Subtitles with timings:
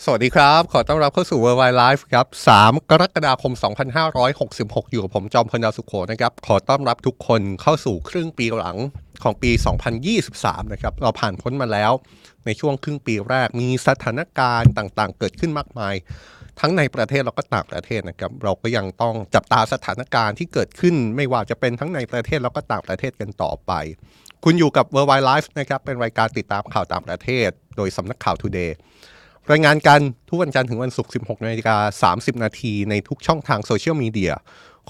[0.00, 2.26] สวัสดีครับ ขอต้อนรับเข้าสู่ Worldwide Life ครับ
[2.58, 3.52] 3 กรกฎาคม
[4.22, 8.76] 2566 อยู่กับผมจอมพลดาวสุขโขนะครับ ขอต้อนรับทุกคนเข้าสู่ครึ่งปีหลัง
[9.22, 9.50] ของปี
[10.12, 11.92] 2023 นะครับ เราผ่านพ้นมาแล้ว
[12.44, 15.94] ในช่วงครึ่งปีแรก มีสถานการณ์ต่างๆ เกิดขึ้นมากมาย
[16.60, 23.72] ทั้งในประเทศแล้วก็ต่างประเทศนะครับ เราก็ยังต้องจับตาสถานการณ์ที่เกิดขึ้น ไม่ว่าจะเป็นทั้งในประเทศแล้วก็ต่างประเทศกันต่อไป
[24.44, 28.72] คุณอยู่กับ Worldwide Life นะครับ เป็นรายการติดตามข่าวต่างประเทศ โดยสำนักข่าว Today
[29.52, 34.32] รายงานกันทุกวันจันทร์ถึงวันศุกร์ 16นาฬิกา30 นาทีในทุกช่องทางโซเชียลมีเดีย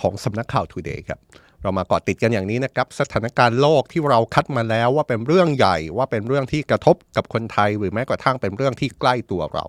[0.01, 1.20] ของสำนักข่าว Today ครับ
[1.62, 9.65] เรามาเกาะติดกันอย่างนี้นะครับ สถานการณ์โลกที่เราคัดมาแล้วว่าเป็นเรื่องใหญ่ว่าเป็นเรื่องที่กระทบกับคนไทย หรือแม้กระทั่งเป็นเรื่องที่ใกล้ตัวเรา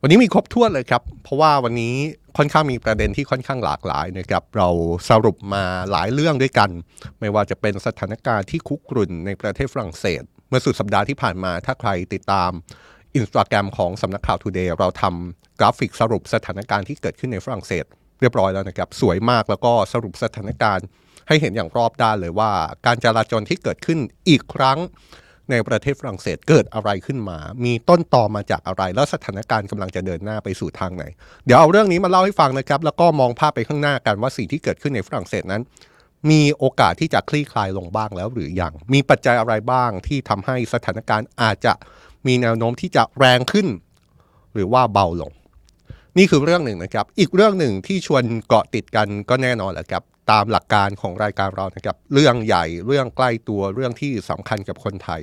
[0.00, 1.94] วันนี้มีครบถ้วนเลยครับ เพราะว่าวันนี้
[2.36, 4.68] ค่อนข้างมีประเด็นที่ค่อนข้างหลากหลายนะครับเรา
[5.08, 6.70] สรุปมาหลายเรื่องด้วยกัน
[7.20, 12.50] ไม่ว่าจะเป็นสถานการณ์ที่คุกรุ่นในประเทศฝรั่งเศส เมื่อสุดสัปดาห์ที่ผ่านมาถ้าใครติดตาม
[13.16, 17.84] อินสตาแกรมของสำนักข่าว Today เราทำกราฟิกสรุปสถานการณ์ที่เกิดขึ้นในฝรั่งเศส
[18.20, 20.86] เรียบร้อยแล้วนะครับ สวยมากแล้วก็สรุปสถานการณ์
[21.28, 22.50] ให้เห็นอย่างรอบด้านเลยว่า
[22.86, 24.78] การจราจรที่เกิดขึ้นอีกครั้ง
[25.50, 31.04] ในประเทศฝรั่งเศสเกิดอะไรขึ้นมา มีต้นตอมาจากอะไร แล้วสถานการณ์กำลังจะเดินหน้าไปสู่ทางไหน
[31.46, 35.62] เดี๋ยวเอาเรื่องนี้มาเล่าให้ฟังนะครับ แล้วก็มองภาพไปข้างหน้ากันว่าสิ่งที่เกิดขึ้นในฝรั่งเศสนั้น
[36.30, 41.72] มีโอกาสที่จะคลี่คลายลงบ้างแล้วหรือยัง มีปัจจัยอะไรบ้างที่ทำให้สถานการณ์อาจจะ
[42.28, 43.66] มีแนวโน้มที่จะแรงขึ้น
[44.54, 45.32] หรือว่าเบาลง
[46.18, 55.20] นี่คือเรื่องหนึ่งนะครับ อีกเรื่องหนึ่งที่ชวนเกาะติดกันก็แน่นอนแหละครับ ตามหลักการของรายการเรานะครับ เรื่องใหญ่เรื่องใกล้ตัวเรื่องที่สำคัญกับคนไทย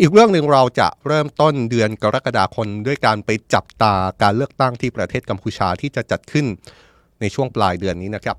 [0.00, 6.46] อีกเรื่องหนึ่งเราจะเริ่มต้นเดือนกรกฎาคมด้วยการไปจับตาการเลือกตั้งที่ประเทศกัมพูชาที่จะจัดขึ้น
[7.20, 8.36] ในช่วงปลายเดือนนี้นะครับ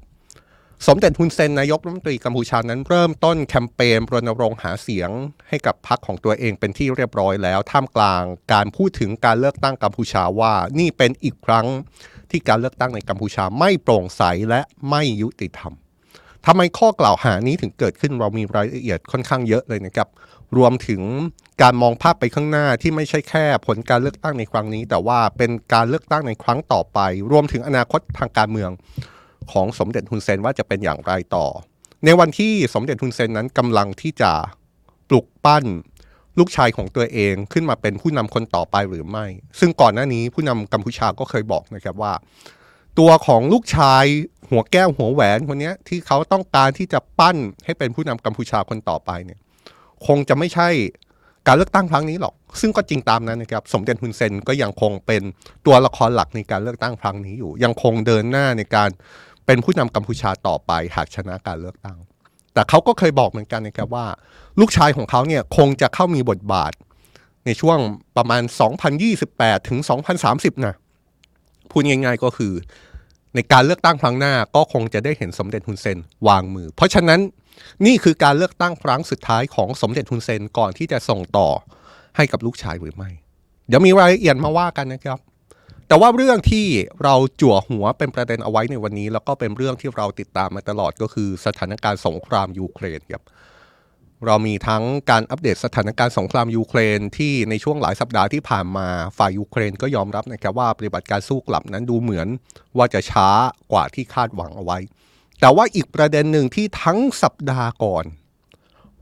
[0.88, 5.10] สมเด็จฮุนเซนนายกรัฐมนตรีกัมพูชานั้นเริ่มต้นแคมเปญรณรงค์หาเสียง
[5.50, 11.68] ให้กับพรรคของตัวเองเป็นที่เรียบร้อยแล้ว ท่ามกลางการพูดถึงการเลือกตั้งกัมพูชาว่านี่เป็นอีกครั้ง
[12.30, 15.74] ที่การเลือกตั้งในกัมพูชาไม่โปร่งใสและไม่ยุติธรรม
[16.46, 20.08] ทำไมข้อกล่าวหานี้ถึงเกิดขึ้นเรามีรายละเอียดค่อนข้างเยอะเลยนะครับ
[20.58, 21.02] รวมถึง
[21.62, 27.00] การมองภาพไปข้างหน้าที่ไม่ใช่แค่ผลการเลือกตั้งในครั้งนี้ แต่ว่าเป็นการเลือกตั้งในครั้งต่อไป
[27.32, 28.72] รวมถึงอนาคตทางการเมือง
[29.52, 31.46] ของสมเด็จฮุนเซนว่าจะเป็นอย่างไรต่อ
[32.06, 34.32] ในวันที่สมเด็จฮุนเซนนั้นกำลังที่จะ
[35.10, 35.66] ปลุกปั้น
[36.40, 39.26] ลูกชายของตัวเองขึ้นมาเป็นผู้นำคนต่อไปหรือไม่
[39.60, 42.14] ซึ่งก่อนหน้านี้ผู้นำกัมพูชาก็เคยบอกนะครับว่า
[43.00, 44.06] ตัวของลูกชาย
[44.50, 49.40] หัวแก้วหัวแหวนคนนี้ที่เขาต้องการที่จะปั้นให้เป็นผู้นำกัมพูชาคนต่อไปเนี่ย
[50.08, 50.70] คงจะไม่ใช่
[51.48, 55.22] การเลือกตั้งครั้งนี้หรอก ซึ่งก็จริงตามนั้นนะครับ สมเด็จฮุนเซนก็ยังคงเป็น
[55.66, 58.90] ตัวละครหลักในการเลือกตั้งครั้งนี้อยู่ ยังคงเดินหน้าในการ
[59.52, 61.98] เป็นผู้นำกัมพูชาต่อไปหากชนะการเลือกตั้ง
[62.54, 64.08] แต่เขาก็เคยบอกเหมือนกันนะครับว่า
[64.60, 66.72] ลูกชายของเขาเนี่ยคงจะเข้ามีบทบาท
[67.46, 67.78] ในช่วง
[68.18, 68.44] ประมาณ
[69.06, 69.80] 2028 ถึง
[70.24, 70.76] 2030 นะ
[71.70, 72.54] พูดง่ายๆก็คือ
[73.36, 77.20] ในการเลือกตั้งครั้งหน้าก็คงจะได้เห็นสมเด็จฮุนเซนวางมือ เพราะฉะนั้น
[77.86, 81.50] นี่คือการเลือกตั้งครั้งสุดท้ายของสมเด็จฮุนเซนก่อนที่จะส่งต่อ
[82.16, 83.10] ให้กับลูกชายหรือไม่
[83.68, 85.20] เดี๋ยวมีรายละเอียดมาว่ากันนะครับ
[85.90, 86.68] แต่ว่าเรื่องที่
[87.04, 93.24] เราจั่วหัวเป็นประเด็นเอาไว้ในวันนี้ แล้วก็เป็นเรื่องที่เราติดตามมาตลอดก็คือสถานการณ์สงครามยูเครนครับ
[94.26, 102.28] เรามีทั้งการอัปเดตสถานการณ์สงครามยูเครนที่ในช่วงหลายสัปดาห์ที่ผ่านมาฝ่ายยูเครนก็ยอมรับนะครับว่าปฏิบัติการสู้กลับนั้นดูเหมือน
[102.78, 103.30] ว่าจะช้า
[103.72, 104.78] กว่าที่คาดหวังเอาไว้
[105.40, 108.06] แต่ว่าอีกประเด็นหนึ่งที่ทั้งสัปดาห์ก่อน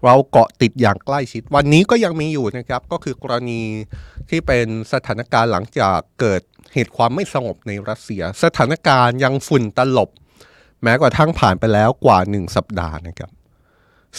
[0.06, 3.62] เราเกาะติดอย่างใกล้ชิด วันนี้ก็ยังมีอยู่นะครับก็คือกรณี
[4.30, 6.42] ที่เป็นสถานการณ์หลังจากเกิด
[6.74, 10.10] เหตุความไม่สงบในรัสเซีย สถานการณ์ยังฝุ่นตลบ
[10.84, 13.32] แม้กระทั่งผ่านไปแล้วกว่าหนึ่งสัปดาห์นะครับ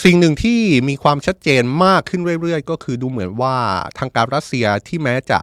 [0.04, 3.56] สิ่งหนึ่งที่มีความชัดเจนมากขึ้นเรื่อยๆ ก็คือดูเหมือนว่า
[3.98, 5.40] ทางการรัสเซียที่แม้จะ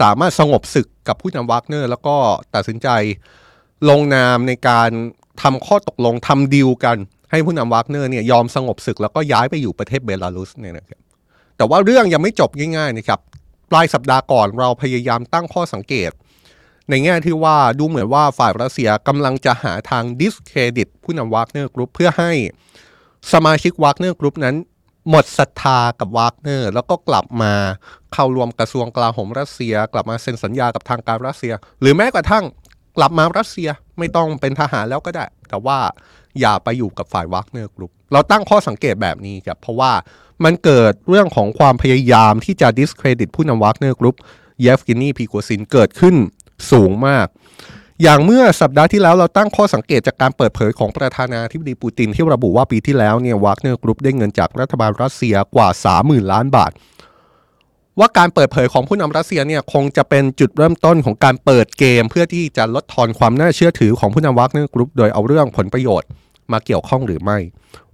[0.00, 2.16] สามารถสงบศึกกับผู้นำวากเนอร์ แล้วก็
[2.54, 2.88] ตัดสินใจ
[3.88, 4.90] ลงนามในการ
[5.42, 6.96] ทำข้อตกลงทำดีลกัน
[7.30, 11.00] ให้ผู้นำวากเนอร์เนี่ยยอมสงบศึกแล้วก็ย้ายไปอยู่ประเทศเบลารุสเนี่ยนะครับ
[11.56, 13.20] แต่ว่าเรื่องยังไม่จบง่ายๆนะครับ
[13.70, 16.10] ปลายสัปดาห์ก่อนเราพยายามตั้งข้อสังเกต
[16.90, 22.32] ในแง่ที่ว่าดูเหมือนว่าฝ่ายรัสเซียกำลังจะหาทางดิสเครดิตผู้นำวากเนอร์กรุ๊ปเพื่อให้
[23.32, 24.56] สมาชิกวากเนอร์กรุ๊ปนั้น
[25.10, 27.52] หมดศรัทธากับวากเนอร์แล้วก็กลับมา
[28.12, 32.44] เข้ารวมกระทรวงกลาโหมรัสเซีย กลับมาเซ็นสัญญากับทางการรัสเซีย หรือแม้กระทั่ง
[32.96, 33.68] กลับมารัสเซีย
[33.98, 35.78] ไม่ต้องเป็นทหารแล้วก็ได้ แต่ว่า
[36.40, 39.92] อย่าไปอยู่กับฝ่ายวากเนอร์กรุ๊ปเราตั้งข้อสังเกตแบบนี้ครับเพราะว่า
[40.44, 44.16] มันเกิดเรื่องของความพยายามที่จะดิสเครดิตผู้นำวากเนอร์กรุ๊ป
[44.60, 46.16] เยฟเกนีพรีโกซินเกิดขึ้น
[46.70, 47.26] สูงมาก
[48.02, 55.68] อย่างเมื่อสัปดาห์ที่แล้วเราตั้งข้อสังเกตจากการเปิดเผยของประธานาธิบดีปูตินที่ระบุว่าปีที่แล้วเนี่ยวากเนอร์กรุ๊ปได้เงินจากรัฐบาลรัสเซียกว่า
[56.00, 56.72] 30,000 ล้านบาท
[57.98, 66.08] ว่าการเปิดเผยของผู้นำรัสเซียเนี่ยคงจะเป็นจุดเริ่มต้นของการเปิดเกม เพื่อที่จะลดทอนความน่าเชื่อถือของผู้นำวัคเนอร์กรุ๊ปโดยเอาเรื่องผลประโยชน์
[66.52, 67.38] มาเกี่ยวข้องหรือไม่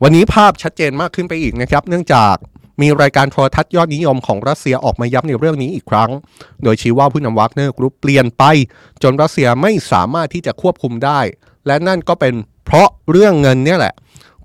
[0.02, 2.36] วันนี้ภาพชัดเจนมากขึ้นไปอีกนะครับ เนื่องจาก
[2.80, 6.10] มีรายการโทรทัศน์ยอดนิยมของรัสเซียออกมาย้ำในเรื่องนี้อีกครั้ง
[6.62, 8.44] โดยชี้ว่าผู้นำวัคเนอร์กรุ๊ปเปลี่ยนไป
[9.02, 11.20] จนรัสเซียไม่สามารถที่จะควบคุมได้
[11.66, 12.34] และนั่นก็เป็น
[12.66, 13.94] เพราะเรื่องเงินเนี่ยแหละ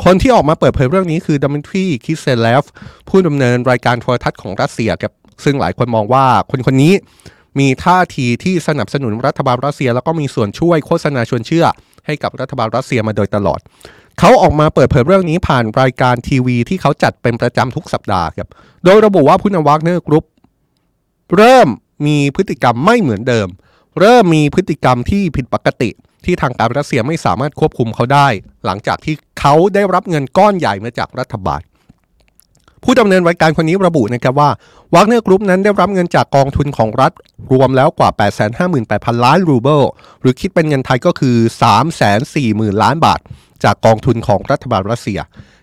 [0.03, 2.63] คนที่ออกมาเปิดเผยเรื่องนี้คือดัมเบลทีคิเซเลฟ
[3.09, 5.13] ผู้ดำเนินรายการโทรทัศน์ของรัสเซียครับ
[5.43, 6.93] ซึ่งหลายคนมองว่าคนคนนี้
[7.59, 11.65] มีท่าทีที่สนับสนุนรัฐบาลรัสเซีย แล้วก็มีส่วนช่วยโฆษณาชวนเชื่อ
[12.05, 13.59] ให้กับรัฐบาลรัสเซียมาโดยตลอด
[14.19, 18.49] เขาออกมาเปิดเผยเรื่องนี้ผ่านรายการทีวีที่เขาจัดเป็นประจำทุกสัปดาห์ครับ
[18.83, 20.25] โดยระบุว่าผู้นำวากเนอร์กรุ๊ป
[21.37, 21.67] เริ่ม
[22.05, 23.47] มีพฤติกรรมไม่เหมือนเดิม
[23.99, 25.89] เริ่มมีพฤติกรรมที่ผิดปกติ
[26.25, 28.27] ที่ทางการรัสเซียไม่สามารถควบคุมเขาได้
[28.65, 31.61] หลังจากที่เขาได้รับเงินก้อนใหญ่มาจากรัฐบาล
[32.83, 34.49] ผู้ดำเนินรายการคนนี้ระบุนะครับว่า
[34.93, 37.11] วากเนอร์กรุ๊ปนั้นได้รับเงินจากกองทุนของรัฐ
[37.51, 38.09] รวมแล้วกว่า
[38.67, 39.81] 858,000 ล้านรูเบิล
[40.21, 41.35] หรือคิดเป็นเงินไทยก็คือ
[42.09, 43.19] 340,000 ล้านบาท
[43.63, 45.19] จากกองทุนของรัฐบาลรัสเซีย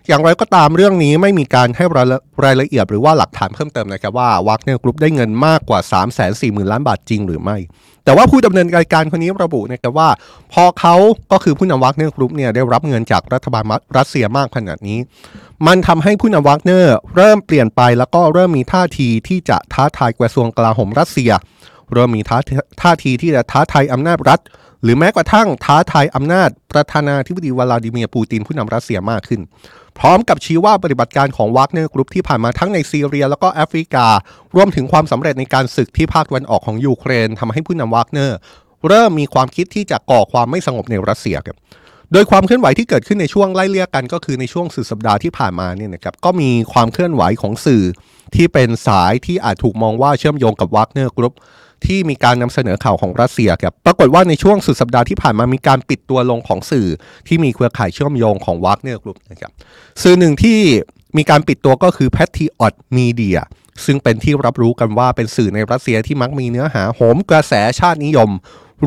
[0.07, 1.85] อย่างไรก็ตามเรื่องนี้ไม่มีการให้
[2.43, 5.79] รายละเอียดหรือว่าหลักฐานเพิ่มเติมนะครับว่าวากเนอร์กรุ๊ปได้เงินมากกว่า
[6.27, 7.57] 340,000 ล้านบาทจริงหรือไม่
[8.05, 10.09] แต่ว่าผู้ดำเนินรายการคนนี้ระบุนะครับว่า
[10.53, 10.95] พอเขา
[11.31, 13.63] ก็คือผู้นำวากเนอร์กรุ๊ปเนี่ยได้รับเงินจากรัฐบาล
[13.97, 14.99] รัสเซียมากขนาดนี้
[15.67, 21.31] มันทำให้ผู้นำวากเนอร์เริ่มเปลี่ยนไปแล้วก็เริ่มมีท่าทีที่จะท้าทายกระทรวงกลาโหมรัสเซีย
[21.93, 22.37] เริ่มมีท่า
[22.81, 24.39] ท่าทีที่จะท้าทายอำนาจรัฐ
[24.83, 29.41] หรือแม้กระทั่งท้าทายอำนาจประธานาธิบดีวลาดิเมียร์ปูตินผู้นำรัสเซียมากขึ้น
[29.99, 34.07] พร้อมกับชี้ว่าปฏิบัติการของวากเนอร์กรุ๊ปที่ผ่านมาทั้งในซีเรีย แล้วก็แอฟริกา
[34.55, 38.37] รวมถึงความสำเร็จในการศึกที่ภาคตะวันออกของยูเครนทำให้ผู้นำวากเนอร์
[38.87, 41.57] เริ่มมีความคิดที่จะก่อความไม่สงบในรัสเซียครับ
[42.13, 47.83] โดยความเคลื่อนไหวที่เกิดขึ้นในช่วงไล่เลี่ยกันก็คือในช่วงสุดสัปดาห์ที่ผ่านมาเนี่ยนะครับก็มีความเคลื่อนไหวของสื่อ
[48.35, 51.33] ที่เป็นสายที่อาจถูกมองว่าเชื่อมโยงกับวากเนอร์กรุ๊ป
[51.85, 56.87] ที่มีการนำเสนอข่าวของรัสเซียครับปรากฏว่าในช่วงสุดสัปดาห์ที่ผ่านมามีการปิดตัวลงของสื่อ
[57.27, 59.51] ที่มีเครือข่ายเชื่อมโยงของวากเนอร์กรุ๊ปนะครับ
[60.01, 60.59] สื่อหนึ่งที่
[61.17, 63.39] มีการปิดตัวก็คือ Patriot Media
[63.85, 68.29] ซึ่งเป็นที่รับรู้กันว่าเป็นสื่อในรัสเซียที่มักมีเนื้อหาโหมกระแสชาตินิยม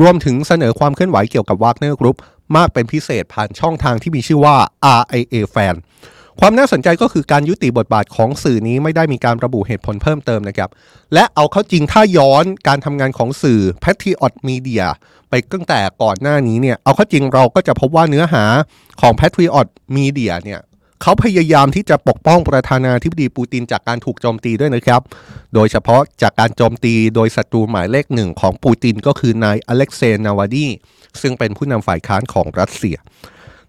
[0.01, 2.17] รวมถึงเสนอความเคลื่อนไหวเกี่ยวกับวากเนอร์กรุ๊ป
[2.55, 4.55] มากเป็นพิเศษผ่านช่องทางที่มีชื่อว่า
[4.99, 5.75] RIA Fan
[6.39, 10.69] ความน่าสนใจก็คือการยุติบทบาทของสื่อนี้ไม่ได้มีการระบุเหตุผลเพิ่มเติมนะครับ
[11.13, 14.85] และเอาเข้าจริงถ้าย้อนการทำงานของสื่อ Patriot Media
[15.29, 18.43] ไปตั้งแต่ก่อนหน้านี้เนี่ยเอาเข้าจริงเราก็จะพบว่าเนื้อหา
[19.01, 19.67] ของ Patriot
[19.97, 20.59] Media เนี่ย
[21.01, 25.01] เขาพยายามที่จะปกป้องประธานาธิบดีปูตินจากการถูกโจมตีด้วยนะครับ
[25.53, 30.67] โดยเฉพาะจากการโจมตีโดยศัตรูหมายเลขหนึ่งของปูตินก็คือนายอเล็กเซย์นาวาลนี
[31.21, 32.95] ซึ่งเป็นผู้นำฝ่ายค้านของรัสเซีย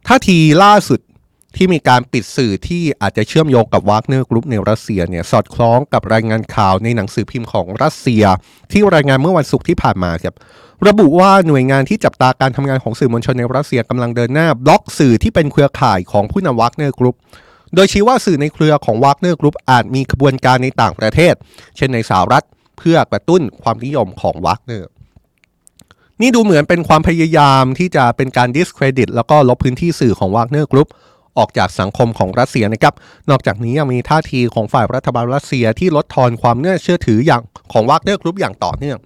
[0.06, 1.00] ท่าทีล่าสุด
[1.56, 8.24] ที่มีการปิดสื่อที่อาจจะเชื่อมโยงกับวากเนอร์กรุ๊ปในรัสเซียเนี่ยสอดคล้องกับรายงานข่าวในหนังสือพิมพ์ของรัสเซีย
[8.72, 10.34] ที่รายงานเมื่อวันศุกร์ที่ผ่านมาครับ
[10.88, 17.16] ระบุว่าหน่วยงานที่จับตาการทำงานของสื่อมวลชนในรัสเซียกำลังเดินหน้าบล็อกสื่อที่เป็นเครือข่ายของผู้นำวากเนอร์กรุ๊ป
[17.74, 21.34] โดยชี้ว่าสื่อในเครือของวากเนอร์กรุ๊ปอาจมีขบวนการในต่างประเทศ
[21.76, 22.44] เช่นในสหรัฐ
[22.78, 24.90] เพื่อกระตุ้นความนิยมของวากเนอร์
[26.20, 30.88] นี่ดูเหมือนเป็นความพยายามที่จะเป็นการดิสเครดิตแล้วก็ลบพื้นที่สื่อของวากเนอร์กรุ๊ป
[31.38, 32.94] ออกจากสังคมของรัสเซียนะครับ
[33.30, 37.42] นอกจากนี้ยังมีท่าทีของฝ่ายรัฐบาลรัสเซียที่ลดทอนความน่าเชื่อถืออย่าง
[37.72, 38.98] ของวากเนอร์กรุ๊ปอย่างต่อเนื่อง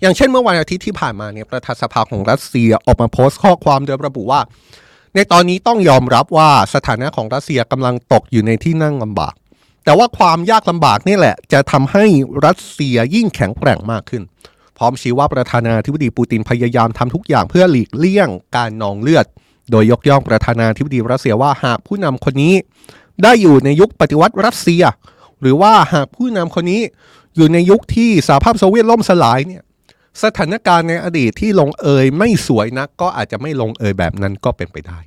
[0.00, 4.40] อย่างเช่นเมื่อวันอาทิตย์ที่ผ่านมาเนี่ยประธานสภาของรัสเซียออกมาโพสต์ข้อความโดยระบุว่า
[5.14, 9.34] ในตอนนี้ต้องยอมรับว่าสถานะของรัสเซียกำลังตกอยู่ในที่นั่งลำบาก
[9.84, 12.04] แต่ว่าความยากลำบากนี่แหละ จะทำให้
[12.46, 14.22] รัสเซียยิ่งแข็งแกร่งมากขึ้น
[14.78, 19.26] พร้อมชี้ว่าประธานาธิบดีปูตินพยายามทำทุกอย่างเพื่อหลีกเลี่ยงการนองเลือด
[19.70, 22.54] โดยยกย่องประธานาธิบดีรัสเซียว่าหากผู้นำคนนี้
[23.22, 24.82] ได้อยู่ในยุคปฏิวัติรัสเซีย
[25.40, 26.80] หรือว่าหากผู้นำคนนี้
[27.36, 29.62] อยู่ในยุคที่สหภาพโซเวียตล่มสลายเนี่ย
[30.24, 34.98] สถานการณ์ในอดีตที่ลงเอยไม่สวยนักก็อาจจะไม่ลงเอยแบบนั้นก็เป็นไปได้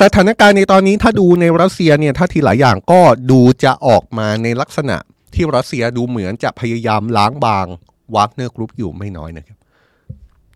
[0.00, 3.00] สถานการณ์ในตอนนี้ถ้าดูในรัสเซียเนี่ยท่าทีหลายอย่างก็
[3.30, 4.96] ดูจะออกมาในลักษณะ
[5.34, 7.66] ที่รัสเซียดูเหมือนจะพยายามล้างบาง
[8.14, 9.56] วากเนอร์กรุ๊ปอยู่ไม่น้อยนะครับ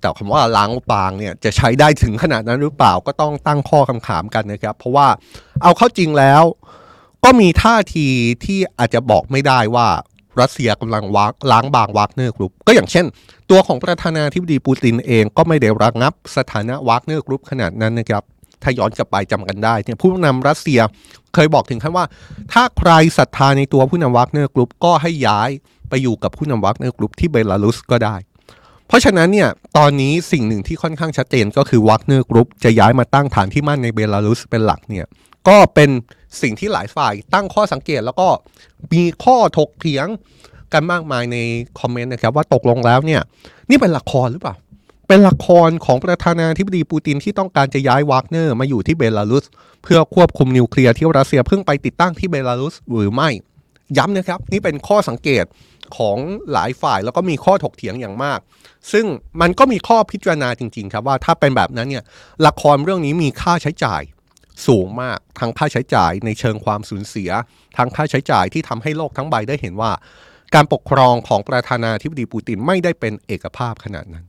[0.00, 5.08] แต่คำว่าล้างบางเนี่ยจะใช้ได้ถึงขนาดนั้นหรือเปล่าก็ต้องตั้งข้อคำถามกันนะครับ เพราะว่า
[5.62, 6.42] เอาเข้าจริงแล้ว
[7.24, 8.06] ก็มีท่าที
[8.44, 9.88] ที่อาจจะบอกไม่ได้ว่า
[10.40, 13.06] รัสเซียกำลังกวาดล้างบางวากเนอร์กรุ๊ปก็อย่างเช่น
[13.50, 18.22] ตัวของประธานาธิบดีปูตินเองก็ไม่ได้ระงับสถานะวากเนอร์กรุ๊ปขนาดนั้นนะครับ
[18.62, 20.80] ถ้าย้อนกลับไปจำกันได้เนี่ยผู้นำรัสเซีย
[21.34, 22.06] เคยบอกถึงขั้นว่า
[22.52, 25.50] ถ้าใครศรัทธาในตัวผู้นำวากเนอร์กรุ๊ปก็ให้ย้าย
[25.88, 28.16] ไปอยู่กับผู้นำวากเนอร์กรุ๊ปที่เบลารุสก็ได้
[28.88, 35.06] เพราะฉะนั้นเนี่ยตอนนี้สิ่งหนึ่งที่ค่อนข้างชัดเจนก็คือวากเนอร์กรุ๊ปจะย้ายมาตั้งฐานที่มั่นในเบลารุสเป็นหลักเนี่ย
[35.48, 35.90] ก็เป็น
[36.42, 38.28] สิ่งที่หลายฝ่ายตั้งข้อสังเกตแล้วก็
[38.92, 40.06] มีข้อถกเถียง
[40.72, 41.36] กันมากมายใน
[41.80, 43.20] คอมเมนต์นะครับว่าตกลงแล้วเนี่ย
[43.70, 44.54] นี่เป็นละครหรือเปล่า
[45.08, 49.44] เป็นละครของประธานาธิบดีปูตินที่ต้องการจะย้ายวากเนอร์มาอยู่ที่เบลารุส
[49.82, 53.30] เพื่อควบคุมนิวเคลียร์ที่รัสเซียเพิ่งไปติดตั้งที่เบลารุสหรือไม่
[53.98, 55.44] ย้ำนะครับ นี่เป็นข้อสังเกต
[55.96, 56.16] ของ
[56.52, 58.38] หลายฝ่ายแล้วก็มีข้อถกเถียงอย่างมาก
[58.92, 59.06] ซึ่ง
[59.40, 62.04] มันก็มีข้อพิจารณาจริง ๆ ครับว่าถ้าเป็นแบบนั้นเนี่ย
[62.46, 64.02] ละครเรื่องนี้มีค่าใช้จ่าย
[64.66, 67.30] สูงมากทั้งค่าใช้จ่ายในเชิงความสูญเสีย
[67.76, 69.92] ทั้งค่าใช้จ่ายที่ทำให้โลกทั้งใบได้เห็นว่า
[70.54, 74.24] การปกครองของประธานาธิบดีปูตินไม่ได้เป็นเอกภาพขนาดนั้น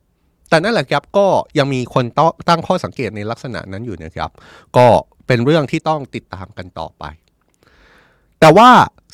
[0.50, 2.06] แต่นั่นแหละครับก็ยังมีคน
[2.50, 4.32] ตั้งข้อสังเกตในลักษณะนั้นอยู่นะครับ
[4.78, 4.88] ก็
[5.28, 7.04] เป็นเรื่องที่ต้องติดตามกันต่อไป
[8.40, 8.70] แต่ว่า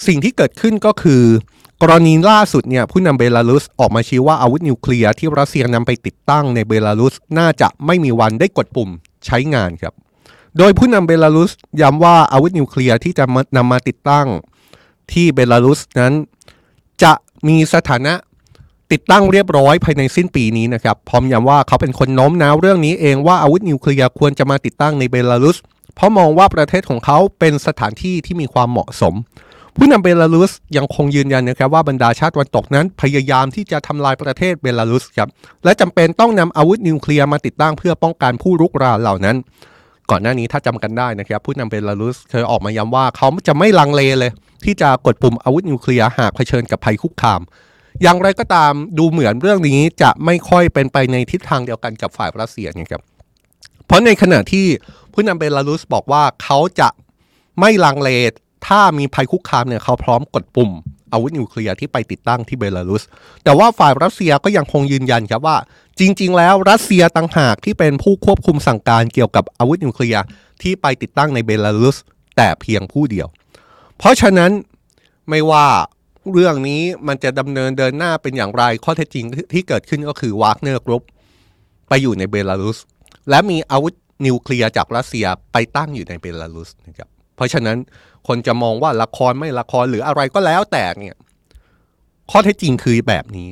[0.08, 1.24] สิ่งที่เกิดขึ้นก็คือ
[1.90, 8.90] รณีล่าสุดเนี่ยผู้นำเบลารุสออกมาชี้ว่าอาวุธนิวเคลียร์ที่รัสเซียนำไปติดตั้งในเบลารุสน่าจะไม่มีวันได้กดปุ่ม
[9.26, 9.94] ใช้งานครับ
[10.58, 11.52] โดยผู้นำเบลารุส
[11.82, 13.26] ย้ำว่าอาวุธนิวเคลียร์ที่จะ
[13.58, 14.28] นำมาติดตั้ง
[15.12, 16.14] ที่เบลารุสนั้น
[17.04, 17.14] จะ
[17.48, 18.14] มีสถานะ
[18.92, 25.58] ติดตั้งเรียบร้อยภายในสิ้นปีนี้นะครับพร้อมย้ำว่าเขาเป็นคนโน้มน้าวเรื่องนี้เองว่าอาวุธนิวเคลียร์ควรจะมาติดตั้งในเบลารุส
[25.96, 29.14] เพราะมองว่าประเทศของเขาเป็นสถานที่ที่มีความเหมาะสม
[29.78, 35.30] ผู้นำเบลารุสยังคงยืนยันนะครับว่าบรรดาชาติตะวันตกนั้น พยายามที่จะทำลายประเทศเบลารุสครับ
[35.64, 39.36] และจำเป็นต้องนำอาวุธนิวเคลียร์มาติดตั้งเพื่อป้องกันผู้รุกรานเหล่านั้น
[40.10, 44.32] ก่อนหน้านี้ถ้าจำกันได้นะครับ ผู้นำเบลารุสเคยออกมาย้ำว่าเขาจะไม่ลังเลเลย
[44.66, 47.42] ที่จะกดปุ่มอาวุธนิวเคลียร์หากเผชิญกับภัยคุกคาม
[48.02, 53.02] อย่างไรก็ตามดูเหมือนเรื่องนี้จะไม่ค่อยเป็นไปในทิศทางเดียวกันกับฝ่ายรัสเซียนะครับ
[53.86, 54.66] เพราะในขณะที่
[55.14, 56.90] ผู้นำเบลารุสบอกว่าเขาจะ
[57.60, 58.10] ไม่ลังเล
[58.68, 60.72] ถ้ามีภัยคุกคามเนี่ยเขาพร้อมกดปุ่ม
[61.14, 63.04] อาวุธนิวเคลียร์ที่ไปติดตั้งที่เบลารุส
[63.44, 65.58] แต่ว่าฝ่ายรัสเซียก็ยังคงยืนยันครับว่า
[66.00, 70.24] จริง ๆ แล้วรัสเซียต่างหากที่เป็นผู้ควบคุมสั่งการเกี่ยวกับอาวุธนิวเคลียร์
[70.62, 71.98] ที่ไปติดตั้งในเบลารุส
[72.38, 73.28] แต่เพียงผู้เดียว
[73.98, 74.52] เพราะฉะนั้น
[75.30, 75.68] ไม่ว่า
[76.34, 81.04] เรื่องนี้มันจะดำเนินเดินหน้าเป็นอย่างไรข้อเท็จจริงที่เกิดขึ้นก็คือวากเนอร์กรุ๊ป
[81.90, 82.78] ไปอยู่ในเบลารุส
[83.30, 83.94] และมีอาวุธ
[84.26, 87.78] นิวเคลียร์จากรัสเซียไปตั้งอยู่ในเบลารุสนะครับเพราะฉะนั้น
[88.28, 91.16] คนจะมองว่าละครไม่ละครหรืออะไรก็แล้วแต่เนี่ย
[92.32, 93.50] ข้อเท็จจริงคือแบบนี้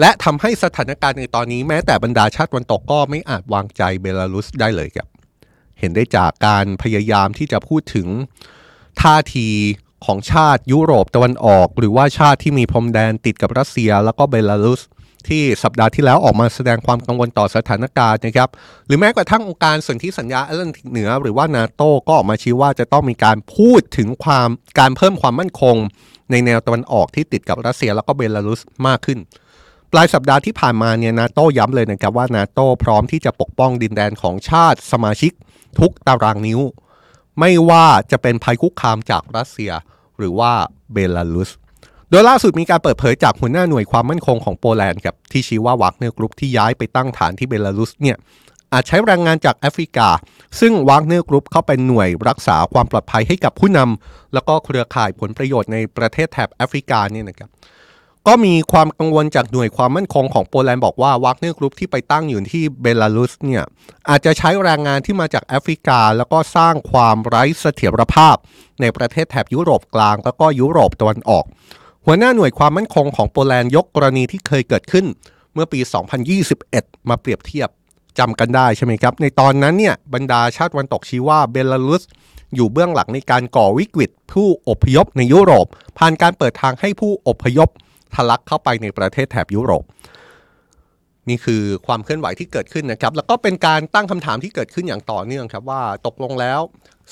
[0.00, 5.08] และทำให้สถานการณ์ในตอนนี้แม้แต่บรรดาชาติวันตกก็ไม่อาจวางใจเบลารุสได้เลยครับ
[5.78, 8.08] เห็นได้จากการพยายามที่จะพูดถึง
[9.00, 9.48] ท่าที
[10.06, 14.82] ของชาติยุโรปตะวันออก หรือว่าชาติที่มีพรมแดนติดกับรัสเซียแล้วก็เบลารุส
[15.30, 18.48] ที่สัปดาห์ที่แล้วออกมาแสดงความกังวลต่อสถานการณ์นะครับ
[18.86, 25.76] หรือแม้กระทั่งองค์การสนธิสัญญาแอตแลนติกเหนือ หรือว่านาโตก็ออกมาชี้ว่าจะต้องมีการพูดถึงความการเพิ่มความมั่นคง
[26.30, 29.18] ในแนวตะวันออกที่ติดกับรัสเซียแล้วก็เบลารุสมากขึ้น
[29.92, 35.32] ปลายสัปดาห์ที่ผ่านมาเนี่ยนาโตย้ำเลยนะครับว่านาโตพร้อมที่จะปกป้องดินแดนของชาติสมาชิก
[35.78, 36.60] ทุกตารางนิ้ว
[37.40, 39.72] ไม่ว่าจะเป็นภัยคุกคามจากรัสเซีย
[40.18, 40.52] หรือว่า
[40.92, 41.50] เบลารุส
[42.14, 48.16] โดยล่าสุดมีการเปิดเผยจากหัวหน้าหน่วยความมั่นคงของโปแลนด์ครับที่ชี้ว่าวากเนอร์กรุ๊ปที่ย้ายไปตั้งฐานที่เบลารุสเนี่ย
[48.72, 50.08] อาจใช้แรงงานจากแอฟริกา
[50.60, 57.50] ซึ่งวากเนอร์กรุ๊ปเขาเป็นหน่วยรักษาความปลอดภัยให้กับผู้นำแล้วก็เครือข่ายผลประโยชน์ในประเทศแถบแอฟริกาเนี่ยนะครับ
[58.26, 63.62] ก็มีความกังวลจากหน่วยความมั่นคงของโปแลนด์บอกว่าวากเนอร์กรุ๊ปที่ไปตั้งอยู่ที่เบลารุสเนี่ย
[64.08, 68.36] อาจจะใช้แรงงานที่มาจากแอฟริกา แล้วก็สร้างความไร้เสถียรภาพ
[68.80, 71.44] ในประเทศแถบยุโรปกลาง แล้วก็ยุโรปตะวันออก
[72.06, 75.06] หัวหน้าหน่วยความมั่นคงของโปแลนด์ยกกรณีที่เคยเกิดขึ้น
[75.54, 75.80] เมื่อปี
[76.44, 77.68] 2021 มาเปรียบเทียบ
[78.18, 82.02] จำกันได้ใช่ไหมครับ ในตอนนั้นเนี่ยบรรดาชาติวันตกชี้ว่าเบลารุส
[82.54, 85.66] อยู่เบื้องหลังในการก่อวิกฤตผู้อพยพในยุโรป
[85.98, 87.68] ผ่านการเปิดทางให้ผู้อพยพ
[88.14, 89.84] ทะลักเข้าไปในประเทศแถบยุโรป
[91.28, 96.60] นี่คือความเคลื่อนไหวที่เกิดขึ้นนะครับ แล้วก็เป็นการตั้งคำถามที่เกิดขึ้นอย่างต่อเนื่องครับว่าตกลงแล้ว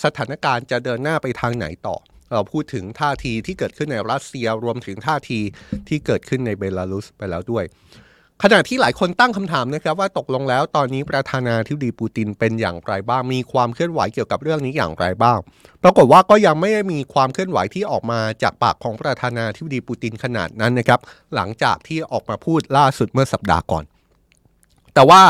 [0.04, 1.96] สถานการณ์จะเดินหน้าไปทางไหนต่อ
[2.32, 5.40] เราพูดถึงท่าทีที่เกิดขึ้นในรัสเซียรวมถึงท่าที
[5.88, 7.66] ที่เกิดขึ้นในเบลารุสไปแล้วด้วย
[8.42, 15.38] ขณะที่หลายคนตั้งคำถามนะครับว่าตกลงแล้วตอนนี้ประธานาธิบดีปูตินเป็นอย่างไรบ้าง มีความเคลื่อนไหวเกี่ยวกับเรื่องนี้อย่างไรบ้าง
[15.82, 21.00] ปรากฏว่าก็ยังไม่ได้มีความเคลื่อนไหวที่ออกมาจากปากของประธานาธิบดีปูตินขนาดนั้นนะครับ
[21.34, 23.84] หลังจากที่ออกมาพูดล่าสุดเมื่อสัปดาห์ก่อน
[24.94, 25.22] แต่ว่า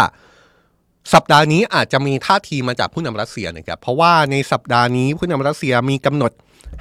[1.13, 6.33] สัปดาห์นี้อาจจะมีท่าทีมาจากผู้นำรัสเซียนะครับเพราะว่าในสัปดาห์นี้ผู้นำรัสเซียมีกำหนด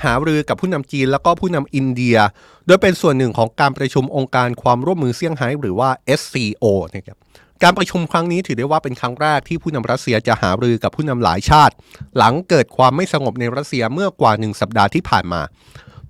[0.04, 2.18] หารือกับผู้นำจีนแล้วก็ผู้นำอินเดีย
[2.66, 7.18] โดยเป็นส่วนหนึ่งของการประชุมองค์การความร่วมมือเซี่ยงไฮ้หรือว่า SCO นะครับ
[7.64, 11.74] การประชุมครั้งนี้ถือได้ว่าเป็นครั้งแรกที่ผู้นำรัสเซียจะหารือกับผู้นำหลายชาติ
[12.18, 15.42] หลังเกิดความไม่สงบในรัสเซียเมื่อกว่าหนึ่งสัปดาห์ที่ผ่านมา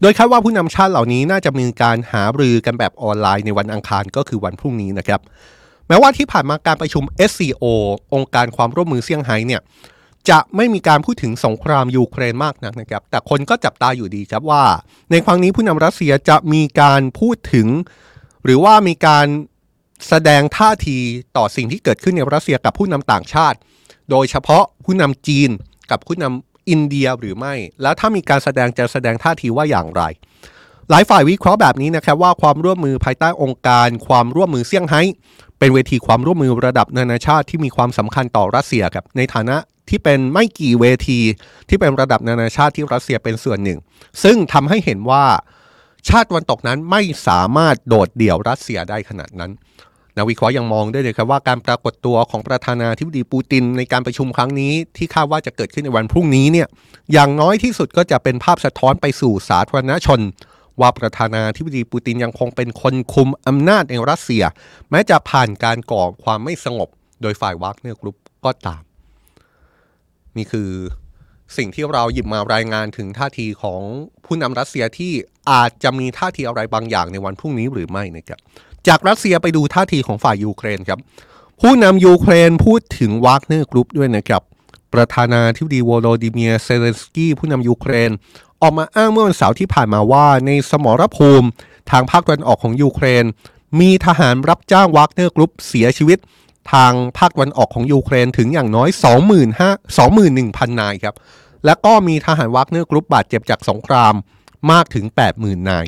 [0.01, 5.21] โดยคาดว่าผู้นำชาติเหล่านี้น่าจะมีการหารือกันแบบออนไลน์ในวันอังคารก็คือวันพรุ่งนี้นะครับ
[5.91, 7.63] แม้ว่าที่ผ่านมาการประชุม SCO
[8.13, 9.61] องค์การความร่วมมือเซี่ยงไฮ้เนี่ย
[10.29, 14.63] จะไม่มีการพูดถึงสงครามยูเครนมากนักนะครับ แต่คนก็จับตาอยู่ดีครับว่า
[15.11, 17.67] ในครั้งนี้ผู้นำรัสเซียจะมีการพูดถึง
[18.45, 19.27] หรือว่ามีการ
[20.07, 20.97] แสดงท่าที
[21.37, 23.57] ต่อสิ่งที่เกิดขึ้นในรัสเซียกับผู้นำต่างชาติ
[24.09, 25.49] โดยเฉพาะผู้นำจีน
[25.91, 30.03] กับผู้นำอินเดียหรือไม่ แล้วถ้ามีการแสดงจะแสดงท่าทีว่าอย่างไร
[30.93, 35.01] หลายฝ่ายวิเคราะห์แบบนี้นะครับว่าความร่วมมือภายใต้องค์การ ความร่วมมือเซี่ยงไฮ้
[35.59, 39.57] เป็นเวทีความร่วมมือระดับนานาชาติที่มีความสำคัญต่อรัสเซียครับในฐานะ
[39.89, 41.19] ที่เป็นไม่กี่เวที
[41.69, 43.79] ที่เป็นระดับนานาชาติที่รัสเซียเป็นส่วนหนึ่ง
[44.23, 45.25] ซึ่งทำให้เห็นว่า
[46.09, 49.51] ชาติวันตกนั้นไม่สามารถโดดเดี่ยวรัสเซียได้ขนาดนั้น
[50.17, 56.67] นักวิเคราะห์ยังมองด้วยเลยครับว่าการปรากฏตัวของประธานาธิบดีปูตินในการประชุมครั้งนี้ที่คาดว่าจะเกิดขึ้นในวันพรุ่งนี้เนี่ย
[57.13, 60.19] อย่างน้อยที่สุดก็จะเป็นภาพสะท้อนไปสู่สาธารณชน
[60.81, 64.43] ว่าประธานาธิบดีปูตินยังคงเป็นคนคุมอำนาจในรัสเซีย
[64.89, 66.89] แม้จะผ่านการก่อความไม่สงบ
[67.21, 68.81] โดยฝ่ายวากเนอร์กรุ๊ปก็ตาม
[70.37, 70.69] นี่คือ
[71.57, 73.81] สิ่งที่เราหยิบมารายงานถึงท่าทีของ
[74.25, 75.13] ผู้นำรัสเซียที่
[75.51, 78.39] อาจจะมีท่าทีอะไรบางอย่างในวันพรุ่งนี้หรือไม่นะครับ
[78.87, 80.99] จากรัสเซียไปดูท่าทีของฝ่ายยูเครนครับ
[81.61, 84.41] ผู้นำยูเครนพูดถึงวากเนอร์กรุ๊ปด้วยนะครับ
[84.93, 88.11] ประธานาธิบดีโวโลดิเมียร์ เซเลนสกี้ผู้นำยูเครน
[88.61, 91.47] ออกมาอ้างเมื่อวันเสาร์ที่ผ่านมาว่าในสมรภูมิ
[91.91, 93.25] ทางภาคตะวันออกของยูเครน
[93.79, 96.19] มีทหารรับจ้างวากเนอร์กรุ๊ปเสียชีวิต
[96.73, 98.89] ทางภาคตะวันออกของยูเครนถึงอย่างน้อย
[99.49, 101.15] 25 21,000 นายครับ
[101.65, 104.13] และก็มีทหารวากเนอร์กรุ๊ปบาดเจ็บจากสงคราม
[104.71, 105.05] มากถึง
[105.37, 105.85] 80,000 นาย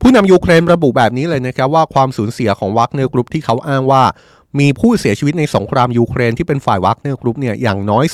[0.00, 4.02] ผู้นำยูเครนระบุแบบนี้เลยนะครับว่าความสูญเสียของวากเนอร์กรุ๊ปที่เขาอ้างว่า
[4.60, 8.04] มีผู้เสียชีวิตในสงครามยูเครนที่เป็นฝ่ายวากเนอร์กรุ๊ปเนี่ยอย่างน้อย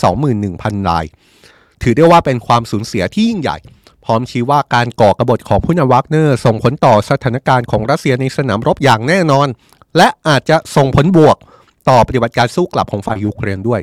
[0.41, 1.05] 21,000ราย
[1.83, 3.59] ถือได้ว่าเป็นความสูญเสียที่ยิ่งใหญ่
[4.07, 9.49] พร้อมชี้ว่าการก่อกระบฏของผู้นำวากเนอร์ส่งผลต่อสถานการณ์ของรัสเซียในสนามรบอย่างแน่นอน
[9.97, 11.37] และอาจจะส่งผลบวก
[11.89, 13.81] ต่อปฏิบัติการสู้กลับของฝ่ายยูเครนด้วย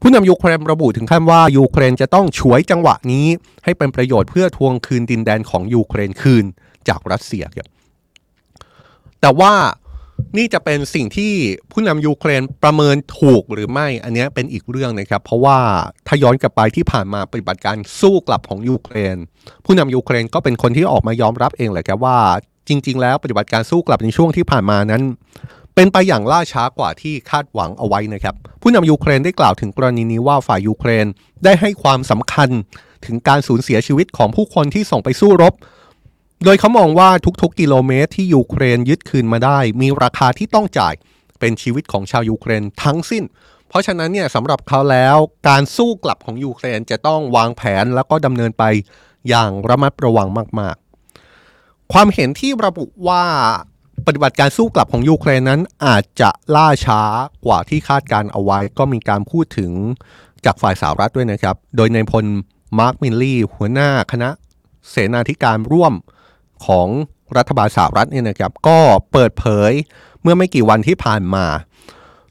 [0.00, 3.26] ผู้นำยูเครนระบุถึงขั้นว่ายูเครนจะต้องฉวยจังหวะนี้
[3.64, 6.44] ให้เป็นประโยชน์เพื่อทวงคืนดินแดนของยูเครนคืน
[6.88, 7.68] จากรัสเซียครับ
[9.20, 9.52] แต่ว่า
[10.36, 11.32] นี่จะเป็นสิ่งที่
[11.72, 15.58] ผู้นำยูเครนประเมินถูกหรือไม่ อันนี้เป็นอีกเรื่องนะครับ เพราะว่า
[16.06, 19.16] ถ้าย้อนกลับไปที่ผ่านมาปฏิบัติการสู้กลับของยูเครน
[19.64, 22.18] ผู้นำยูเครนก็เป็นคนที่ออกมายอมรับเองแหละครับว่า
[22.68, 25.02] จริง ๆ แล้วปฏิบัติการสู้กลับในช่วงที่ผ่านมานั้น
[25.74, 31.06] เป็นไปอย่างล่าช้ากว่าที่คาดหวังเอาไว้นะครับ ผู้นำยูเครนได้กล่าวถึงกรณีนี้ว่าฝ่ายยูเครน
[31.44, 32.48] ได้ให้ความสำคัญ
[33.06, 35.54] ถึงการสูญเสียชีวิตของผู้คนที่ส่งไปสู้รบ
[36.44, 37.10] โดยเขามองว่า
[37.42, 40.94] ทุกๆ กิโลเมตรที่ยูเครนยึดคืนมาได้ มีราคาที่ต้องจ่าย
[41.40, 43.24] เป็นชีวิตของชาวยูเครนทั้งสิ้น
[43.68, 45.16] เพราะฉะนั้นเนี่ยสำหรับเขาแล้ว
[45.48, 48.64] การสู้กลับของยูเครนจะต้องวางแผนแล้วก็ดำเนินไป
[49.28, 50.28] อย่างระมัดระวัง
[50.60, 50.76] มาก
[51.34, 53.24] ๆ ความเห็นที่ระบุว่า
[54.06, 57.02] ปฏิบัติการสู้กลับของยูเครนนั้นอาจจะล่าช้า
[57.46, 59.72] กว่าที่คาดการเอาไว้ ก็มีการพูดถึง
[60.44, 62.24] จากฝ่ายสหรัฐด้วยนะครับ โดยในพล
[62.78, 64.30] มาร์คมิลลี่หัวหน้าคณะ
[64.90, 65.94] เสนาธิการร่วม
[66.66, 66.88] ของ
[67.36, 68.78] รัฐบาลสหรัฐเนี่ยนะครับก็
[69.12, 69.72] เปิดเผย
[70.22, 71.46] เมื่อไม่กี่วันที่ผ่านมา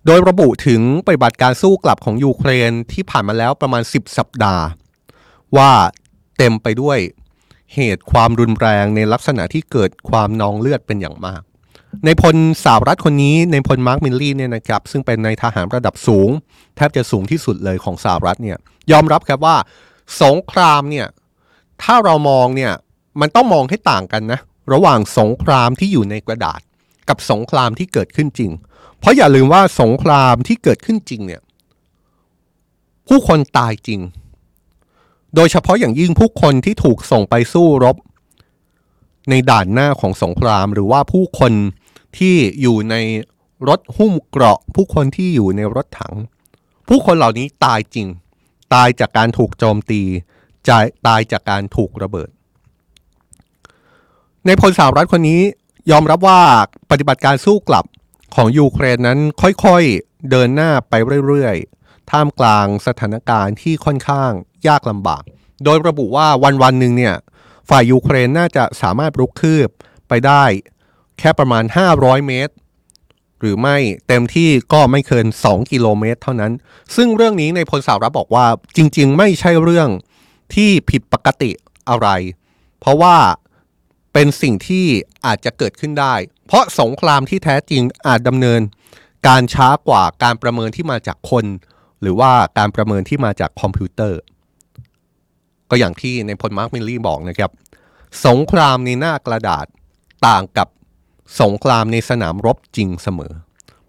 [0.05, 4.63] โดยระบุถึงปฏิบัติการสู้กลับของยูเครนที่ผ่านมาแล้วประมาณ 10 สัปดาห์
[5.57, 5.71] ว่า
[6.37, 6.97] เต็มไปด้วย
[7.75, 11.41] เหตุความรุนแรงในลักษณะที่เกิดความนองเลือดเป็นอย่างมาก
[12.05, 16.29] นายพลสหรัฐคนนี้นายพลมาร์คมิลลี่เนี่ยนะครับซึ่งเป็นนายทหารระดับสูง
[16.75, 18.57] แทบจะสูงที่สุดเลยของสหรัฐเนี่ย
[18.91, 19.57] ยอมรับครับว่า
[20.23, 21.07] สงครามเนี่ย
[21.83, 22.73] ถ้าเรามองเนี่ย
[23.21, 24.39] มันต้องมองให้ต่างกันนะ
[24.73, 26.61] ระหว่างสงครามที่อยู่ในกระดาษ
[27.09, 28.51] กับสงครามที่เกิดขึ้นจริง
[28.99, 31.41] เพราะอย่าลืมว่าสงครามที่เกิดขึ้นจริงเนี่ย
[33.07, 34.01] ผู้คนตายจริง
[35.35, 37.97] โดยเฉพาะอย่างยิ่งผู้คนที่ถูกส่งไปสู้รบ
[39.29, 41.53] ในด่านหน้าของสงคราม หรือว่าผู้คน
[42.17, 42.95] ที่อยู่ใน
[43.69, 46.15] รถหุ้มเกราะ ผู้คนที่อยู่ในรถถัง
[46.87, 48.07] ผู้คนเหล่านี้ตายจริง
[48.73, 50.01] ตายจากการถูกโจมตี
[51.07, 52.29] ตายจากการถูกระเบิด
[54.45, 55.41] ในพลสาวรัฐคนนี้
[55.91, 56.41] ยอมรับว่า
[56.91, 57.85] ปฏิบัติการสู้กลับ
[58.35, 60.93] ของยูเครนนั้นค่อยๆเดินหน้าไป
[61.27, 64.31] เรื่อยๆ ท่ามกลางสถานการณ์ที่ค่อนข้าง
[64.67, 65.23] ยากลำบาก
[65.63, 67.15] โดยระบุว่าวันวันหนึ่งเนี่ย
[67.69, 69.69] ฝ่ายยูเครนน่าจะสามารถรุกคืบ
[70.07, 70.43] ไปได้
[71.19, 71.63] แค่ประมาณ
[71.95, 72.53] 500 เมตร
[73.39, 76.51] หรือไม่เต็มที่ก็ไม่เกิน 2 กิโลเมตร เท่านั้น
[76.95, 78.45] ซึ่งเรื่องนี้ในพลสาวรัฐบอกว่า
[78.77, 79.89] จริง ๆ ไม่ใช่เรื่อง
[80.55, 81.51] ที่ผิดปกติ
[81.89, 82.07] อะไร
[82.79, 83.15] เพราะว่า
[84.13, 84.85] เป็นสิ่งที่
[85.25, 86.15] อาจจะเกิดขึ้นได้
[86.47, 88.61] เพราะสงครามที่แท้จริงอาจดำเนิน
[89.27, 91.45] การช้ากว่าการประเมินที่มาจากคน
[92.01, 94.19] หรือว่าการประเมินที่มาจากคอมพิวเตอร์
[95.69, 97.51] ก็อย่างที่นายพลมาร์คมิลลี่บอกนะครับ
[98.27, 99.65] สงครามในหน้ากระดาษ
[100.27, 100.67] ต่างกับ
[101.41, 103.33] สงครามในสนามรบจริงเสมอ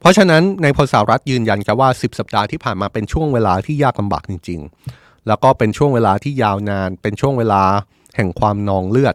[0.01, 4.61] เพราะฉะนั้นนายพลสหรัฐยืนยันครับว่า 10 สัปดาห์ที่ผ่านมาเป็นช่วงเวลาที่ยากลำบากจริง
[4.95, 7.63] ๆ แล้วก็เป็นช่วงเวลาที่ยาวนาน เป็นช่วงเวลา
[8.17, 9.15] แห่งความนองเลือด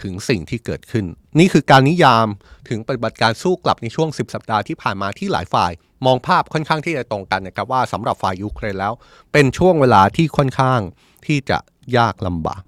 [0.00, 1.06] ถึงสิ่งที่เกิดขึ้น
[1.38, 2.26] นี่คือการนิยาม
[2.68, 5.72] ถึงปฏิบัติการสู้กลับในช่วง 10 สัปดาห์ที่ผ่านมาที่หลายฝ่าย
[6.06, 8.92] มองภาพค่อนข้างที่จะตรงกันนะครับว่าสำหรับฝ่ายยูเครนแล้ว
[9.32, 10.80] เป็นช่วงเวลาที่ค่อนข้าง
[11.26, 11.58] ที่จะ
[11.96, 12.62] ยากลำบาก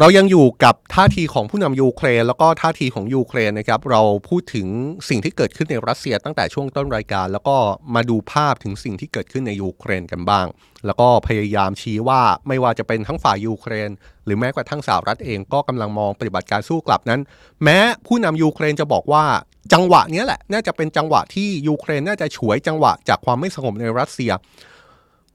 [0.00, 4.68] เรายังอยู่กับท่าทีของผู้นำยูเครน แล้วก็ท่าทีของยูเครนนะครับ เราพูดถึง
[5.08, 7.56] สิ่งที่เกิดขึ้นในรัสเซียตั้งแต่ช่วงต้นรายการ แล้วก็
[7.94, 10.46] มาดูภาพถึงสิ่งที่เกิดขึ้นในยูเครนกันบ้าง
[10.86, 13.90] แล้วก็พยายามชี้ว่าไม่ว่าจะเป็นทั้งฝ่ายยูเครน
[14.24, 17.20] หรือแม้กระทั่งสหรัฐเองก็กำลังมองปฏิบัติการสู้กลับนั้น
[17.62, 19.24] แม้ผู้นำยูเครนจะบอกว่า
[19.72, 24.32] จังหวะนี้แหละ น่าจะเป็นจังหวะที่ยูเครนน่าจะฉวยจังหวะจากความไม่สงบในรัสเซีย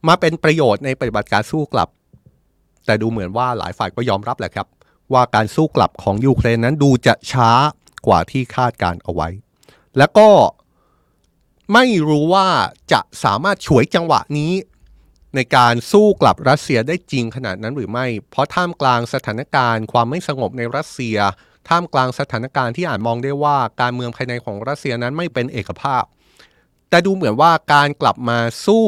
[0.07, 1.89] มาเป็นประโยชน์ในปฏิบัติการสู้กลับ
[2.85, 4.67] แต่ดูเหมือนว่าหลายฝ่ายก็ยอมรับแหละครับ
[5.13, 7.51] ว่าการสู้กลับของยูเครนนั้นดูจะช้า
[8.07, 9.29] กว่าที่คาดการเอาไว้
[9.97, 10.29] แล้วก็
[11.73, 12.47] ไม่รู้ว่า
[12.91, 14.53] จะสามารถฉวยจังหวะนี้
[15.35, 21.17] ในการสู้กลับรัสเซียได้จริงขนาดนั้นหรือไม่ เพราะท่ามกลางสถานการณ์ความไม่สงบในรัสเซีย
[21.69, 26.03] ท่ามกลางสถานการณ์ที่อาจมองได้ว่าการเมืองภายในของรัสเซียนั้นไม่เป็นเอกภาพ
[26.89, 28.85] แต่ดูเหมือนว่าการกลับมาสู้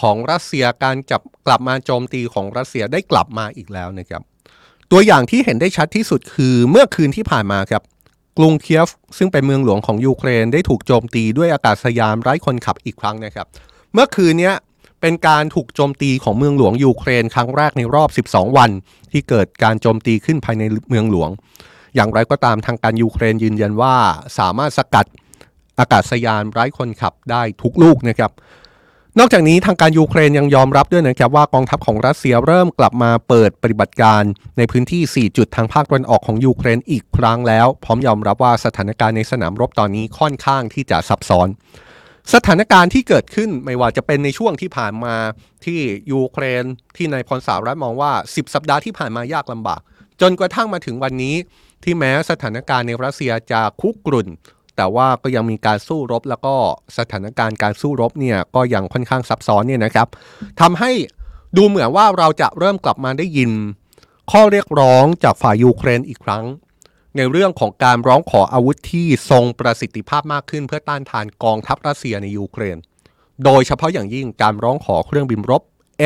[0.00, 4.22] ของรัสเซียการจับกลับมาโจมตีของรัสเซียได้กลับมาอีกแล้วนะครับ
[4.90, 7.82] ตัวอย่างที่เห็นได้ชัดที่สุดคือเมื่อคืนที่ผ่านมาครับ
[8.38, 13.46] กรุงเคียฟ ซึ่งเป็นเมืองหลวงของยูเครนได้ถูกโจมตีด้วยอากาศยานไร้คนขับอีกครั้งนะครับ
[13.92, 14.52] เมื่อคืนนี้
[15.00, 18.70] เป็นการถูกโจมตีของเมืองหลวงยูเครนครั้งแรกในรอบ 12 วัน
[19.12, 21.30] ที่เกิดการโจมตีขึ้นภายในเมืองหลวง
[21.94, 23.94] อย่างไรก็ตามทางการยูเครนยืนยันว่า
[24.38, 25.06] สามารถสกัด
[25.78, 28.32] อากาศยานไร้คนขับได้ทุกลูกนะครับ
[29.18, 34.22] นอกจากนี้ทางการยูเครนยังยอมรับด้วยนะครับว่ากองทัพของรัสเซียเริ่มกลับมาเปิดปฏิบัติการ
[34.58, 41.48] ในพื้นที่ 4 จุดทางภาคตะวันออกของยูเครนอีกครั้งแล้ว พร้อมยอมรับว่าสถานการณ์ในสนามรบตอนนี้ค่อนข้างที่จะซับซ้อน
[42.34, 45.14] สถานการณ์ที่เกิดขึ้นไม่ว่าจะเป็นในช่วงที่ผ่านมา
[45.64, 45.80] ที่
[46.12, 46.64] ยูเครน
[46.96, 49.80] ที่นายพลสาวรัฐมองว่า 10 สัปดาห์ที่ผ่านมายากลำบาก
[50.20, 51.36] จนกระทั่งมาถึงวันนี้
[51.84, 54.28] ที่แม้สถานการณ์ในรัสเซียจะคุกรุ่น
[54.76, 56.54] แต่ว่าก็ยังมีการสู้รบ แล้วก็
[56.98, 60.08] สถานการณ์การสู้รบเนี่ยก็ยังค่อนข้างซับซ้อนเนี่ยนะครับ
[60.60, 60.90] ทำให้
[61.56, 63.50] ดูเหมือนว่าเราจะเริ่มกลับมาได้ยิน
[64.30, 66.44] ข้อเรียกร้องจากฝ่ายยูเครนอีกครั้ง
[67.16, 72.76] ในเรื่องของการร้องขออาวุธที่ทรงประสิทธิภาพมากขึ้น เพื่อต้านทานกองทัพรัสเซียในยูเครน
[73.44, 75.62] โดยเฉพาะอย่างยิ่งการร้องขอเครื่องบินรบ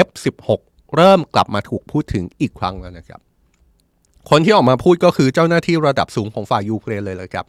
[0.06, 0.48] F16
[0.96, 3.20] เริ่มกลับมาถูกพูดถึงอีกครั้งแล้วนะครับ
[4.30, 7.46] คนที่ออกมาพูดก็คือเจ้าหน้าที่ระดับสูงของฝ่ายยูเครนเลยเลยครับ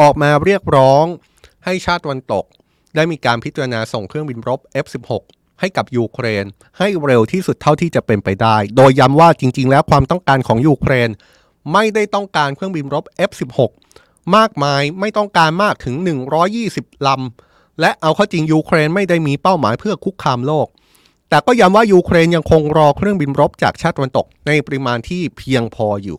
[0.00, 1.04] ออกมาเรียกร้อง
[1.64, 2.44] ให้ชาติวันตก
[2.94, 5.10] ได้มีการพิจารณาส่งเครื่องบินรบ F16
[5.60, 6.44] ให้กับยูเครน
[6.78, 11.10] ให้เร็วที่สุดเท่าที่จะเป็นไปได้ โดยย้ำว่าจริง ๆ แล้วความต้องการของยูเครน
[11.72, 13.58] ไม่ได้ต้องการเครื่องบินรบ F16
[14.36, 15.94] มากมายไม่ต้องการมากถึง
[16.50, 20.66] 120 ลำ และเอาเข้าจริงยูเครนไม่ได้มีเป้าหมายเพื่อคุกคามโลก
[21.28, 26.18] แต่ก็ย้ำว่ายูเครนยังคงรอเครื่องบินรบจากชาติตะวันตกในปริมาณที่เพียงพออยู่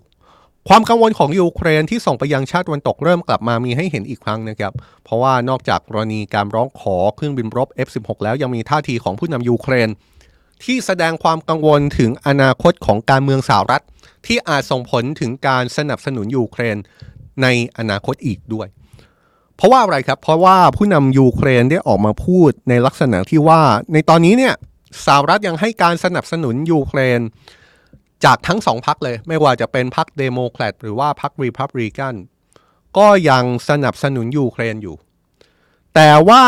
[0.68, 9.90] ความกังวลของยูเครนที่ส่งไปยังชาติตะวันตกเริ่มกลับมามีให้เห็นอีกครั้งนะครับ เพราะว่านอกจากกรณีการร้องขอเครื่องบินรบ F16 แล้วยังมีท่าทีของผู้นำยูเครน
[10.64, 13.84] ที่แสดงความกังวลถึงอนาคตของการเมืองสหรัฐ
[14.26, 16.78] ที่อาจส่งผลถึงการสนับสนุนยูเครน
[17.42, 18.68] ในอนาคตอีกด้วย
[19.56, 23.62] เพราะว่าอะไรครับ เพราะว่าผู้นำยูเครนได้ออกมาพูดในลักษณะที่ว่า
[23.94, 24.54] ในตอนนี้เนี่ย
[25.06, 27.20] สหรัฐยังให้การสนับสนุนยูเครน
[28.26, 32.16] จากทั้งสองพรรคเลย ไม่ว่าจะเป็นพรรคเดโมแครตหรือว่าพรรครีพับลิกัน
[32.98, 34.96] ก็ยังสนับสนุนยูเครนอยู่
[35.96, 36.44] แต่ว่า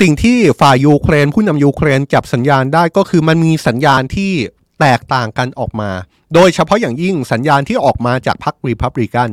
[0.00, 4.32] สิ่งที่ฝ่ายยูเครน ผู้นำยูเครนจับสัญญาณได้ก็คือมันมีสัญญาณที่
[4.80, 5.90] แตกต่างกันออกมา
[6.34, 9.30] โดยเฉพาะอย่างยิ่งสัญญาณที่ออกมาจากพรรครีพับริกัน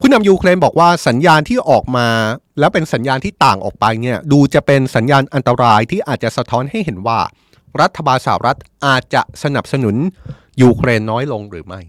[0.00, 2.06] ผู้นำยูเครนบอกว่าสัญญาณที่ออกมา
[2.58, 7.20] แล้วเป็นสัญญาณที่ต่างออกไปเนี่ยดูจะเป็นสัญญาณอันตรายที่อาจจะสะท้อนให้เห็นว่า
[7.80, 9.96] รัฐบาลสหรัฐอาจจะสนับสนุน
[10.62, 11.80] ยูเครนน้อยลงหรือไม่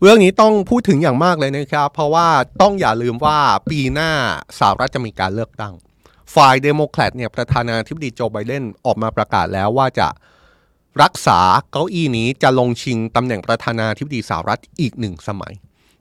[0.00, 2.28] เรื่องนี้ต้องพูดถึงอย่างมากเลยนะครับ เพราะว่า
[2.62, 3.38] ต้องอย่าลืมว่า
[3.70, 4.10] ปีหน้า
[4.58, 5.74] สหรัฐจะมีการเลือกตั้ง
[6.34, 10.08] ฝ่ายเดโมแครตเนี่ยประธานาธิบดีโจไบเดนออกมาประกาศแล้วว่าจะ
[11.02, 15.54] รักษาเก้าอี้นี้จะลงชิงตำแหน่งประธานาธิบดีสหรัฐอีกหนึ่งสมัย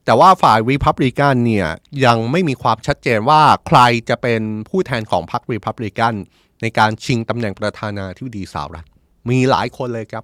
[0.06, 1.68] แต่ว่าฝ่ายรีพับลิกันเนี่ย
[2.06, 6.14] ยังไม่มีความชัดเจนว่าใครจะเป็นผู้แทนของพรรครีพับลิกัน
[6.62, 8.88] ในการชิงตำแหน่งประธานาธิบดีสหรัฐ
[9.30, 10.24] มีหลายคนเลยครับ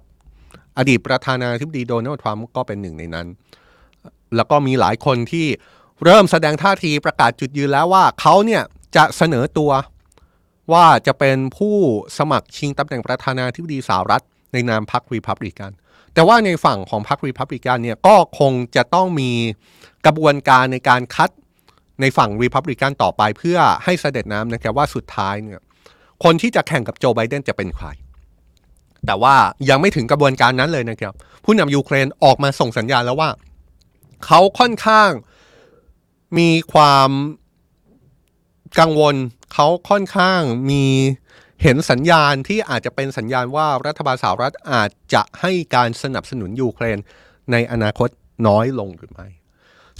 [0.78, 3.26] อดีตประธานาธิบดีโดนัลด์ทรัมป์ก็เป็นหนึ่งในนั้น
[4.36, 5.46] แล้วก็มีหลายคนที่
[6.04, 8.62] เริ่มแสดงท่าทีประกาศจุดยืนแล้วว่าเขาเนี่ย
[8.96, 9.70] จะเสนอตัว
[10.72, 11.76] ว่าจะเป็นผู้
[12.18, 15.70] สมัครชิงตำแหน่งประธานาธิบดีสหรัฐ ในนามพรรครีพับลิกัน
[16.14, 19.30] แต่ว่าในฝั่งของพรรครีพับลิกันเนี่ยก็คงจะต้องมี
[20.06, 21.30] กระบวนการในการคัด
[22.00, 25.60] ในฝั่งรีพับลิกันต่อไปเพื่อให้สะเด็ดน้ำนะครับว่าสุดท้ายเนี่ย
[26.24, 27.86] คนที่จะแข่งกับโจไบเดนจะเป็นใคร
[29.06, 29.36] แต่ว่า
[29.68, 33.30] ยังไม่ถึงกระบวนการนั้นเลยนะครับ ผู้นำยูเครนออกมาส่งสัญญาณแล้วว่า
[34.26, 35.10] เขาค่อนข้าง
[36.38, 37.10] มีความ
[38.80, 39.14] กังวล
[39.54, 40.84] เขาค่อนข้างมี
[41.62, 46.98] เห็นสัญญาณที่อาจจะเป็นสัญญาณว่ารัฐบาลสหรัฐอาจจะให้การสนับสนุนยูเครน
[47.52, 48.08] ในอนาคต
[48.46, 49.28] น้อยลงหรือไม่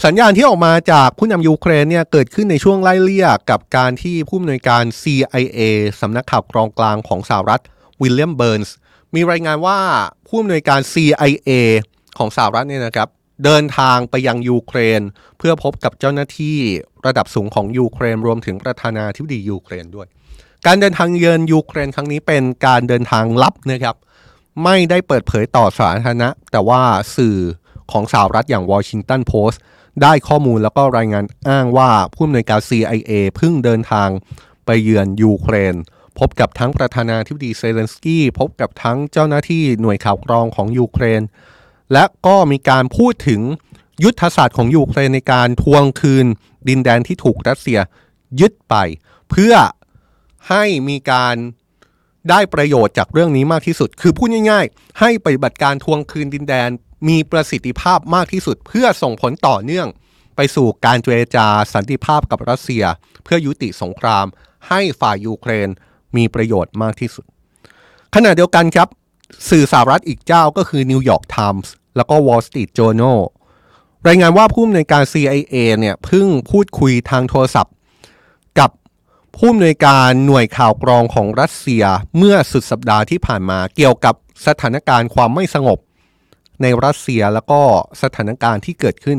[0.04, 5.60] สัญญาณที่ออกมาจากผู้นำยูเครนเนี่ยเกิดขึ้นในช่วงไล่เลี่ยกับการที่ผู้อำนวยการ CIA
[6.00, 7.62] สำนักข่าวกรองกลางของสหรัฐ
[8.00, 8.74] วิลเลียมเบิร์นส์
[9.14, 9.78] มีรายงานว่า
[10.26, 11.50] ผู้อำนวยการ CIA
[12.18, 13.08] ของสหรัฐเนี่ยนะครับ
[13.44, 15.00] เดินทางไปยังยูเครน
[15.38, 16.56] เพื่อพบกับเจ้าหน้าที่
[17.06, 20.06] ระดับสูงของยูเครนรวมถึงประธานาธิบดียูเครนด้วย
[20.66, 23.96] การเดินทางเยือนยูเครนครั้งนี้เป็นการเดินทางลับนะครับ
[24.64, 26.82] ไม่ได้เปิดเผยต่อสาธารณะ แต่ว่า
[27.16, 27.38] สื่อ
[27.92, 29.60] ของสหรัฐอย่างวอชิงตันโพสต์
[30.02, 34.08] ได้ข้อมูลแล้วก็รายงานอ้างว่าผู้อำนวยการ CIA เพิ่งเดินทาง
[34.66, 35.74] ไปเยือนยูเครน
[36.18, 41.22] พบกับทั้งประธานาธิบดีเซเลนสกี้พบกับทั้งเจ้าหน้าที่หน่วยข่าวกรองของยูเครน
[41.92, 43.40] และก็มีการพูดถึง
[44.04, 46.26] ยุทธศาสตร์ของยูเครนในการทวงคืน
[46.68, 47.78] ดินแดนที่ถูกรัสเซีย
[48.40, 48.74] ยึดไป
[49.30, 49.54] เพื่อ
[50.48, 51.36] ให้มีการ
[52.30, 56.70] ได้ประโยชน์จากเรื่องนี้มากที่สุด คือพูดง่าย ๆ ให้ปฏิบัติการทวงคืนดินแดน
[57.08, 59.88] มีประสิทธิภาพมากที่สุด เพื่อส่งผลต่อเนื่อง
[60.36, 62.84] ไปสู่การเจรจาสันติภาพกับรัสเซีย
[63.24, 64.26] เพื่อยุติสงคราม
[64.68, 65.68] ให้ฝ่ายยูเครน
[66.16, 67.24] มีประโยชน์มากที่สุด
[68.14, 68.88] ขณะเดียวกันครับ
[69.50, 73.18] สื่อสหรัฐอีกเจ้าก็คือนิวยอร์กไทมส์แล้วก็ Wall Street Journal
[74.08, 77.74] รายงานว่าผู้อำนวยการ CIA เนี่ยเพิ่งพูดคุยทางโทรศัพท์
[78.58, 78.70] กับ
[79.36, 81.84] ผู้อำนวยการหน่วยข่าวกรองของรัสเซีย
[82.16, 84.14] เมื่อสุดสัปดาห์ที่ผ่านมาเกี่ยวกับ
[84.46, 85.78] สถานการณ์ความไม่สงบ
[86.62, 87.60] ในรัสเซียแล้วก็
[88.02, 89.18] สถานการณ์ที่เกิดขึ้น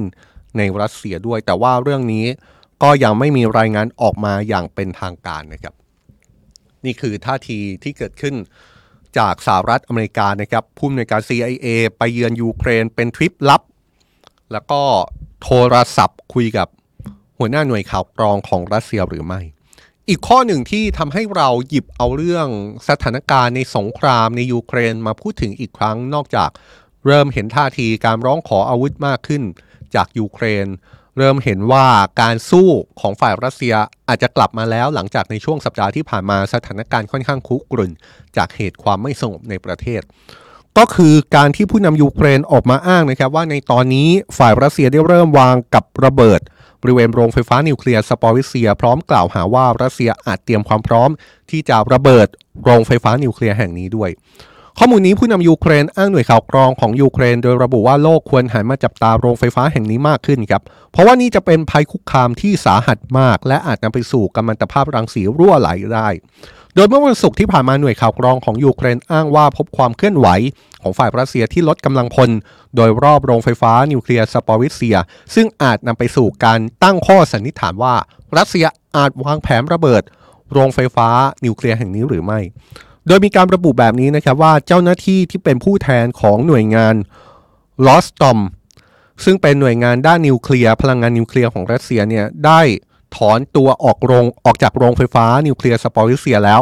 [0.58, 2.26] ในรัสเซียด้วย แต่ว่าเรื่องนี้
[2.84, 5.74] ก็ยังไม่มีรายงานออกมาอย่างเป็นทางการนะครับ
[6.86, 8.36] นี่คือท่าทีที่เกิดขึ้น
[9.18, 13.62] จากสหรัฐอเมริกานะครับผู้อำนวยการ CIA ไปเยือนยูเครนเป็นทริปลับ
[14.52, 14.82] แล้วก็
[15.44, 16.68] โทรศัพท์คุยกับ
[17.38, 19.42] หัวหน้าหน่วยข่าวกรองของรัสเซียหรือไม่
[20.10, 22.48] อีกข้อหนึ่งที่ทำให้เราหยิบเอาเรื่อง
[22.90, 26.50] สถานการณ์ในสงครามในยูเครนมาพูดถึงอีกครั้งนอกจาก
[27.06, 29.44] เริ่มเห็นท่าทีการร้องขออาวุธมากขึ้น
[29.96, 30.66] จากยูเครน
[31.20, 31.88] เริ่มเห็นว่า
[32.22, 32.70] การสู้
[33.02, 33.74] ของฝ่ายรัสเซีย
[34.08, 37.92] อาจจะกลับมาแล้ว หลังจากในช่วงสัปดาห์ที่ผ่านมาสถานการณ์ค่อนข้างคุกรุ่น
[38.38, 40.02] จากเหตุความไม่สงบในประเทศ
[40.78, 46.42] ก็คือการที่ผู้นำยูเครนออกมาอ้างนะครับ ว่าในตอนนี้ฝ่ายรัสเซียได้เริ่มวางกับระเบิด
[46.82, 51.10] บริเวณโรงไฟฟ้านิวเคลียร์ซาปอริซเซีย พร้อมกล่าวหาว่ารัสเซียอาจเตรียมความพร้อม
[51.50, 52.28] ที่จะระเบิด
[52.64, 54.10] โรงไฟฟ้านิวเคลียร์แห่งนี้ด้วย
[54.78, 66.10] ข้อมูลนี้ผู้นำยูเครนอ้างหน่วยข่าวกรองของยูเครน โดยระบุว่าโลกควรหันมาจับตาโรงไฟฟ้าแห่งนี้มากขึ้นครับ เพราะว่านี่จะเป็นภัยคุกคามที่สาหัสมาก และอาจนำไปสู่กัมมันตภาพรังสีรั่วไหลได้
[66.76, 70.28] โดยเมื่อวันศุกร์ที่ผ่านมาหน่วยข่าวกรองของยูเครนอ้างว่าพบความเคลื่อนไหว
[70.82, 72.30] ของฝ่ายรัสเซียที่ลดกำลังพล
[72.76, 74.98] โดยรอบโรงไฟฟ้านิวเคลียร์ซาปอริซเซีย
[75.36, 77.96] ซึ่งอาจนำไปสู่การตั้งข้อสันนิษฐานว่า
[78.38, 80.04] รัสเซียอาจวางแผนระเบิด
[80.54, 81.10] โรงไฟฟ้า
[81.46, 82.40] นิวเคลียร์แห่งนี้หรือไม่
[83.10, 86.96] โดยมีการระบุแบบนี้นะครับว่าเจ้าหน้าที่ที่เป็นผู้แทนของหน่วยงาน
[87.86, 88.40] รอสอะตอม
[89.24, 92.62] ซึ่งเป็นหน่วยงานด้านนิวเคลียร์พลังงานนิวเคลียร์ของรัสเซียเนี่ยได้
[93.16, 96.62] ถอนตัวออกโรงออกจากโรงไฟฟ้านิวเคลียร์ซาปอริซเซียแล้ว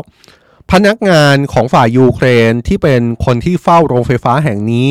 [0.71, 4.89] พนักงานของฝ่ายยูเครนที่เป็นคนที่เฝ้าโรงไฟฟ้าแห่งนี้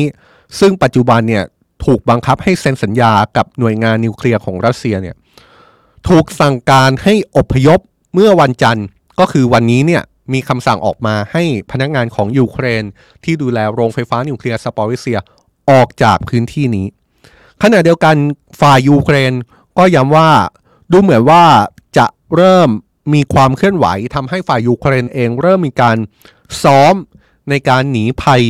[0.59, 1.43] ซึ่งปัจจุบันเนี่ย
[1.85, 5.15] ถูกบังคับให้เซ็นสัญญากับหน่วยงานนิวเคลียร์ของรัสเซียเนี่ย
[6.07, 7.79] ถูกสั่งการให้อพยพ
[8.13, 8.85] เมื่อวันจันทร์
[9.19, 12.83] ก็คือวันนี้เนี่ย มีคำสั่งออกมาให้พนักงานของยูเครน
[13.23, 15.19] ที่ดูแลโรงไฟฟ้านิวเคลียร์ซาปอริซเซีย
[15.71, 16.87] ออกจากพื้นที่นี้
[17.63, 18.15] ขณะเดียวกัน
[18.61, 19.33] ฝ่ายยูเครน
[19.77, 20.29] ก็ย้ำว่า
[20.91, 21.43] ดูเหมือนว่า
[21.97, 22.69] จะเริ่ม
[23.13, 25.97] มีความเคลื่อนไหวทำให้ฝ่ายยูเครนเองเริ่มมีการ
[26.63, 26.93] ซ้อม
[27.49, 28.41] ในการหนีภัย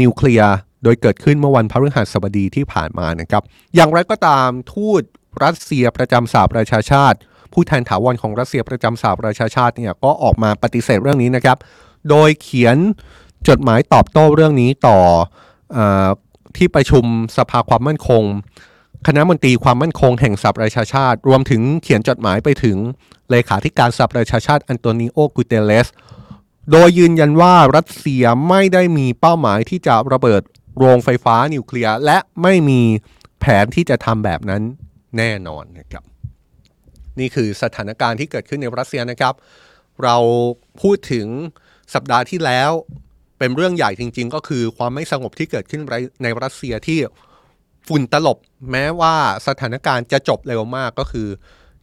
[0.00, 0.52] นิวเคลียร์
[0.84, 3.42] โดยเกิดขึ้นเมื่อวันพฤหัสบดีที่ผ่านมานะครับ
[3.74, 5.02] อย่างไรก็ตามทูต
[5.42, 7.18] รัสเซียประจำสหประชาชาติ
[7.54, 11.56] ผู้แทนถาวรของรัสเซียประจำสหประชาชาติเนี่ยก็ออกมาปฏิเสธเรื่องนี้นะครับ
[12.10, 12.76] โดยเขียน
[13.48, 14.98] จดหมายตอบโต้เรื่องนี้ต่อ
[15.76, 15.78] อ
[16.56, 17.04] ที่ประชุม
[17.36, 18.22] สภาความมั่นคง
[19.06, 22.76] คณะมนตรีความมั่นคงแห่งสหประชาชาติ รวมถึงเขียนจดหมายไปถึง
[23.30, 25.88] เลขาธิการสหประชาชาติอันโตนิโอกุเตเลส
[26.70, 30.42] โดยยืนยันว่ารัสเซียไม่ได้มีเป้าหมายที่จะระเบิด
[30.78, 32.80] โรงไฟฟ้านิวเคลียร์และไม่มี
[33.40, 34.62] แผนที่จะทำแบบนั้น
[35.16, 36.02] แน่นอนนะครับ
[37.20, 39.34] นี่คือสถานการณ์ที่เกิดขึ้นในรัสเซียนะครับ
[40.02, 40.16] เรา
[40.82, 41.26] พูดถึง
[41.94, 42.70] สัปดาห์ที่แล้ว
[43.38, 45.82] เป็นเรื่องใหญ่จริง ๆ ก็คือความไม่สงบที่เกิดขึ้น
[46.22, 46.98] ในรัสเซียที่
[47.88, 48.38] ฝุ่นตลบ
[48.70, 49.14] แม้ว่า
[49.48, 51.28] สถานการณ์จะจบเร็วมากก็คือ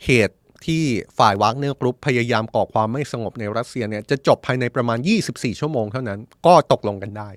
[0.05, 0.83] เหตุที่
[1.17, 7.29] ฝ่ายวากเนอร์กรุ๊ปพยายามก่อความไม่สงบในรัสเซียเนี่ยจะจบภายในประมาณ 24 ชั่วโมงเท่านั้น ก็ตกลงกันได้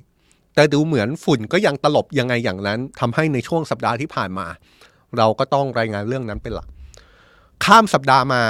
[0.55, 4.47] แต่ดูเหมือนฝุ่นก็ยังตลบยังไงอย่างนั้นทำให้ในช่วงสัปดาห์ที่ผ่านมา
[5.17, 6.69] เราก็ต้องรายงานเรื่องนั้นเป็นหลัก
[7.65, 8.43] ข้ามสัปดาห์มา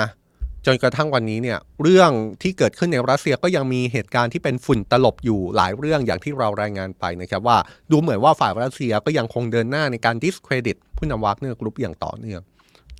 [0.67, 2.11] จนกระทั่งวันนี้เนี่ยเรื่อง
[2.43, 7.59] ที่เกิดขึ้นในรัสเซียก็ยังมีเหตุการณ์ที่เป็นฝุ่นตลบอยู่หลายเรื่องอย่างที่เรารายงานไปนะครับว่า
[7.91, 12.41] ดูเหมือนว่าฝ่ายรัสเซียก็ยังคงเดินหน้าในการดิสเครดิตผู้นำวากเนอร์กรุ๊ปอย่างต่อเนื่อง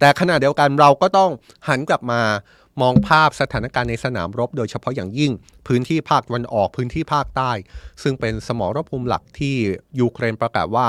[0.01, 1.31] แต่ขณะเดียวกันเราก็ต้อง
[1.69, 2.21] หันกลับมา
[2.81, 5.33] มองภาพสถานการณ์ในสนามรบ โดยเฉพาะอย่างยิ่ง
[5.69, 7.53] พื้นที่ภาคตะวันออกพื้นที่ภาคใต้
[8.03, 9.55] ซึ่งเป็นสมรภูมิหลักที่
[10.01, 10.89] ยูเครนประกาศว่า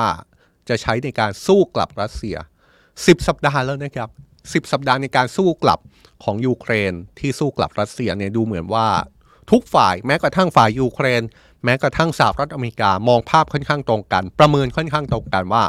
[0.69, 2.37] จะใช้ในการสู้กลับรัสเซีย
[2.81, 4.09] 10 สัปดาห์แล้วนะครับ
[4.51, 5.79] 10 สัปดาห์ในการสู้กลับ
[6.23, 8.87] ของยูเครนที่สู้กลับรัสเซียเนี่ยดูเหมือนว่า
[9.51, 11.21] ทุกฝ่ายแม้กระทั่งฝ่ายยูเครน
[11.63, 15.63] แม้กระทั่งสหรัฐอเมริกามองภาพค่อนข้างตรงกัน ประเมินค่อนข้างตรงกันว่า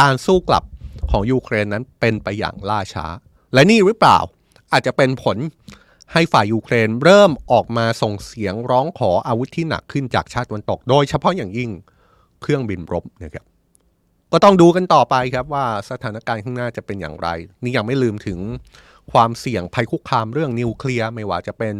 [0.00, 0.64] การสู้กลับ
[1.10, 3.06] ของยูเครนนั้นเป็นไปอย่างล่าช้า
[3.54, 4.18] และนี่หรือเปล่า
[4.72, 5.36] อาจจะเป็นผล
[6.12, 11.70] ให้ฝ่ายยูเครนเริ่มออกมาส่งเสียงร้องขออาวุธที่หนักขึ้นจากชาติตะวันตก โดยเฉพาะอย่างยิ่ง
[12.42, 13.44] เครื่องบินรบนะครับ
[14.32, 17.28] ก็ต้องดูกันต่อไปครับว่าสถานการณ์ข้างหน้าจะเป็นอย่างไร
[17.62, 18.38] นี่ยังไม่ลืมถึง
[19.12, 21.74] ความเสี่ยงภัยคุกคามเรื่องนิวเคลียร์ไม่ว่าจะเป็น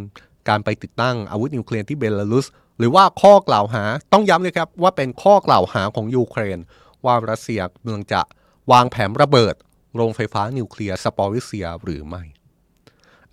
[0.49, 2.47] การไปติดตั้งอาวุธนิวเคลียร์ที่เบลารุส
[2.79, 6.59] หรือว่าข้อกล่าวหาต้องย้ำเลยครับว่าเป็นข้อกล่าวหาของยูเครน
[7.05, 8.21] ว่ารัสเซียเนี่ยจะ
[8.73, 9.55] วางแผนระเบิด
[9.97, 12.23] โรงไฟฟ้านิวเคลียร์ซาปอริซเซียหรือไม่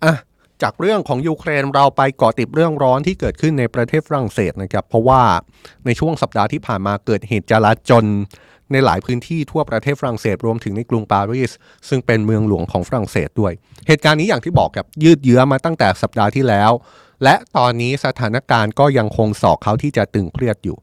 [0.04, 0.14] อะ
[0.62, 5.22] จากเรื่องของยูเครนเราไปเกาะติดเรื่องร้อนที่เกิดขึ้นในประเทศฝรั่งเศสนะครับ เพราะว่า
[5.86, 8.06] ในช่วงสัปดาห์ที่ผ่านมาเกิดเหตุจลาจล
[8.72, 11.52] ในหลายพื้นที่ทั่วประเทศฝรั่งเศสรวมถึงในกรุงปารีส
[11.88, 13.52] ซึ่งเป็นเมืองหลวงของฝรั่งเศสด้วย
[13.86, 16.70] เหตุการณ์นี้อย่างที่บอกครับยืดเยื้อมาตั้งแต่สัปดาห์ที่แล้ว
[17.24, 20.76] และตอนนี้สถานการณ์ก็ยังคงสอกเขาที่จะตึงเครียดอยู่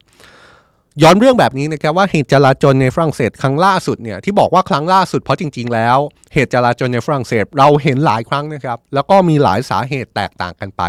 [1.01, 5.97] ย้อนเรื่องแบบนี้นะครับว่าเหตุจลาจลในฝรั่งเศสครั้งล่าสุดเนี่ยที่บอกว่าครั้งล่าสุดเพราะจริง ๆ แล้ว
[6.33, 10.81] เหตุจลาจลในฝรั่งเศสเราเห็นหลายครั้งนะครับแล้วก็มีหลายสาเหตุแตกต่างกันไป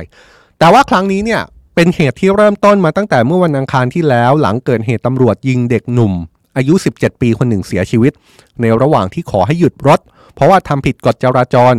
[0.59, 1.43] แต่ว่าครั้งนี้เนี่ย
[1.75, 6.15] เป็นเหตุที่เริ่มต้นมาตั้งแต่เมื่อวันอังคารที่แล้ว หลังเกิดเหตุตำรวจยิงเด็กหนุ่ม
[6.57, 8.13] อายุ 17 ปีคนหนึ่งเสียชีวิต
[8.61, 10.01] ในระหว่างที่ขอให้หยุดรถ
[10.35, 11.75] เพราะว่าทำผิดกฎจราจร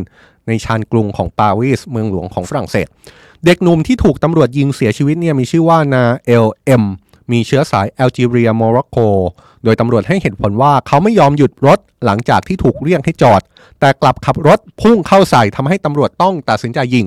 [0.47, 2.87] ในชานกรุงของปารีสเมืองหลวงของฝรั่งเศส
[3.45, 6.83] เด็กหนุ่มที่ถูกตำรวจยิงเสียชีวิตเนี่ยมีชื่อว่านาเอลเอ็ม
[7.31, 8.97] มีเชื้อสายแอลจีเรียโมร็อกโก
[9.63, 13.41] โดยตำรวจให้เหตุผลว่าเขาไม่ยอมหยุดรถหลังจากที่ถูกเรียกให้จอด
[13.79, 17.05] แต่กลับขับรถพุ่งเข้าใส่ทำให้ตำรวจต้องตัดสินใจยิง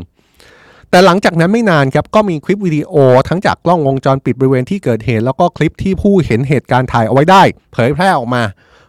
[0.91, 2.93] แต่หลังจากนั้นไม่นานครับก็มีคลิปวิดีโอ
[3.29, 8.43] ทั้งจากกล้องวงจรปิดบริเวณที่เกิดเหตุ แล้วก็คลิปที่ผู้เห็นเหตุการณ์ถ่ายเอาไว้ได้ เผยแพร่ออกมา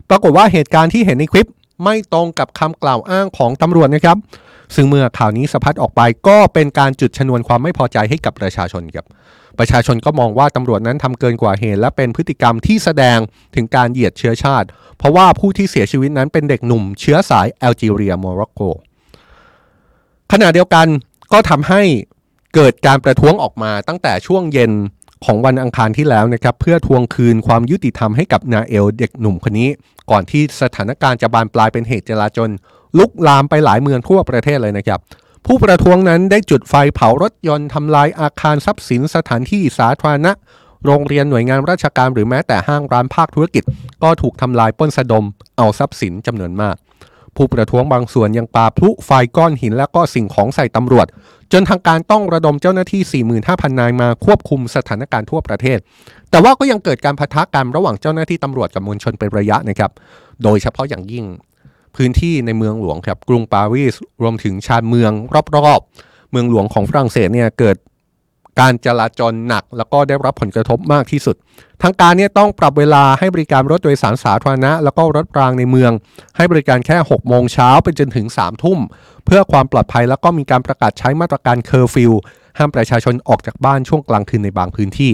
[0.10, 1.50] ปรากฏว่าเหตุการณ์ที่เห็นในคลิป
[1.84, 4.18] ไม่ตรงกับคำกล่าวอ้างของตำรวจนะครับ
[4.76, 9.06] ซึ่งเมื่อข่าวนี้สะพัดออกไปก็เป็นการจุดชนวนความไม่พอใจให้กับประชาชนครับ
[9.60, 13.20] ประชาชนก็มองว่าตำรวจนั้นทำเกินกว่าเหตุ และเป็นพฤติกรรมที่แสดง
[13.56, 18.62] ถึงการเหยียดเชื้อชาติ เพราะว่าผู้ที่เสียชีวิตนั้นเป็นเด็กหนุ่มเชื้อสายแอลจีเรียโมร็อกโก
[20.32, 20.88] ขณะเดียวกัน
[21.34, 21.82] ก็ทำให้
[22.56, 24.72] เกิดการประท้วงออกมาตั้งแต่ช่วงเย็น
[25.26, 29.70] ของวันอังคารที่แล้วนะครับ เพื่อทวงคืนความยุติธรรมให้กับนาเอลเด็กหนุ่มคนนี้
[30.12, 32.50] ก่อนที่สถานการณ์จะบานปลายเป็นเหตุจลาจล
[32.98, 35.00] ลุกลามไปหลายเมืองทั่วประเทศเลยนะครับ
[35.46, 40.32] ผู้ประท้วงนั้นได้จุดไฟเผารถยนต์ทำลายอาคารทรัพย์สินสถานที่สาธารณะ
[40.86, 43.64] โรงเรียนหน่วยงานราชการหรือแม้แต่ห้างร้านภาคธุรกิจ
[44.04, 45.26] ก็ถูกทำลายป้นสะดม
[45.58, 46.76] เอาทรัพย์สินจำนวนมาก
[47.36, 51.08] ผู้ประท้วงบางส่วนยังปาพลุไฟก้อนหินและก็สิ่งของใส่ตำรวจ
[51.54, 55.78] จนทางการต้องระดมเจ้าหน้าที่ 45,000 นายมาควบคุมสถานการณ์ทั่วประเทศ
[56.30, 59.92] แต่ว่าก็ยังเกิดการพะทะกันระหว่างเจ้าหน้าที่ตำรวจกับมวลชนเป็นระยะนะครับ
[60.44, 61.26] โดยเฉพาะอย่างยิ่ง
[61.96, 65.12] พื้นที่ในเมืองหลวงครับกรุงปารีสรวมถึงชานเมือง
[65.58, 67.78] รอบๆ เมืองหลวงของฝรั่งเศสเนี่ยเกิด
[68.60, 71.36] การจราจรหนัก แล้วก็ได้รับผลกระทบมากที่สุด
[71.82, 75.92] ทางการเนี่ยต้องปรับเวลาให้บริการรถโดยสารสาธารณะ แล้วก็รถรางในเมือง
[76.38, 78.80] ให้บริการแค่ 6 โมงเช้าไปจนถึง 3 ทุ่ม
[79.26, 82.12] เพื่อความปลอดภัยแล้วก็มีการประกาศใช้มาตรการเคอร์ฟิว
[82.58, 85.12] ห้ามประชาชนออกจากบ้านช่วงกลางคืนในบางพื้นที่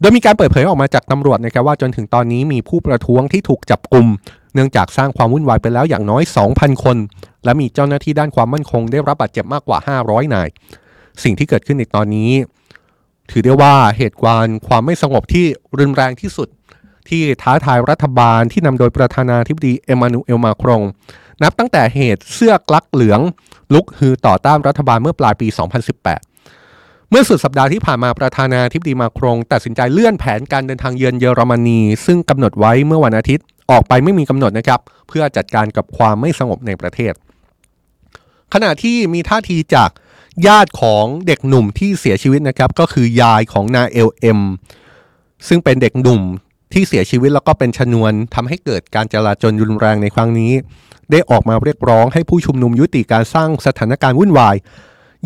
[0.00, 4.06] โดยมีการเปิดเผยออกมาจากตำรวจนะครับว่าจนถึงตอนนี้มีผู้ประท้วงที่ถูกจับกลุ่ม
[4.54, 6.96] เนื่องจากสร้างความวุ่นวายไปแล้วอย่างน้อย 2,000 คน
[7.44, 10.48] และมีเจ้าหน้าที่ด้านความมั่นคงได้รับบาดเจ็บมากกว่า 500 นาย
[11.22, 12.30] สิ่งที่เกิดขึ้นในตอนนี้
[13.30, 15.46] ถือได้ว่าเหตุการณ์ความไม่สงบที่
[15.78, 16.48] รุนแรงที่สุด
[17.08, 20.82] ที่ท้าทายรัฐบาลที่นำโดยประธานาธิบดีเอมานูเอลมาครง
[21.42, 23.20] นับตั้งแต่เหตุเสื้อกลักเหลือง
[23.74, 25.48] ลุกฮือต่อต้านรัฐบาลเมื่อปลายปี
[26.28, 37.12] 2018เมื่อสุดสัปดาห์ที่ผ่านมาประธานาธิบดีมาครง ตัดสินใจเลื่อนแผนการเดินทางเยือนเยอรมนี ซึ่งกำหนดไว้เมื่อวันอาทิตย์ออกไปไม่มีกำหนดนะครับ เพื่อจัดการกับความไม่สงบในประเทศ
[38.54, 39.90] ขณะที่มีท่าทีจาก
[40.46, 44.40] ญาติของเด็กหนุ่มที่เสียชีวิตนะครับ ก็คือยายของนาเอลเอ็ม
[45.48, 46.22] ซึ่งเป็นเด็กหนุ่ม
[46.72, 50.52] ที่เสียชีวิตแล้วก็เป็นชนวนทำให้เกิดการจลาจลรุนแรงในครั้งนี้
[51.10, 54.56] ได้ออกมาเรียกร้องให้ผู้ชุมนุมยุติการสร้างสถานการณ์วุ่นวาย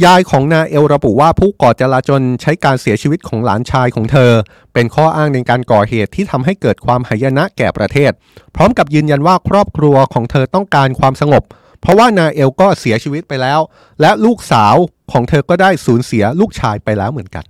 [0.04, 4.32] ยายของนาเอลระบุว่าผู้ก่อจลาจลใช้การเสียชีวิตของหลานชายของเธอ
[4.74, 8.10] เป็นข้ออ้างในการก่อเหตุที่ทำให้เกิดความหายนะแก่ประเทศ
[8.56, 11.42] พร้อมกับยืนยันว่าครอบครัวของเธอต้องการความสงบ
[11.80, 13.60] เพราะว่านาเอลก็เสียชีวิตไปแล้ว
[14.00, 14.74] และลูกสาว
[15.12, 17.44] ของเธอก็ได้สูญเสียลูกชายไปแล้วเหมือนกัน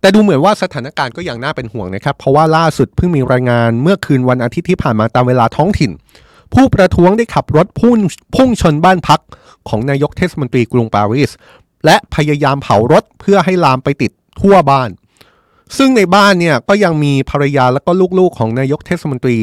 [0.00, 5.90] แต่ดูเหมือนว่าสถานการณ์ก็ยังน่าเป็นห่วงนะครับ เพราะว่าล่าสุดเพิ่งมีรายงานเมื่อคืนวันอาทิตย์ที่ผ่านมาตามเวลาท้องถิ่น
[6.54, 7.98] ผู้ประท้วงได้ขับรถพุ่ง
[8.36, 9.20] พุ่งชนบ้านพัก
[9.68, 11.30] ของนายกเทศมนตรีกรุงปารีส
[11.84, 14.88] และพยายามเผารถเพื่อให้ลามไปติดทั่วบ้าน
[15.76, 19.38] ซึ่งในบ้านเนี่ยก็ยังมีภรรยาและก็ลูกๆของนายกเทศมนตรี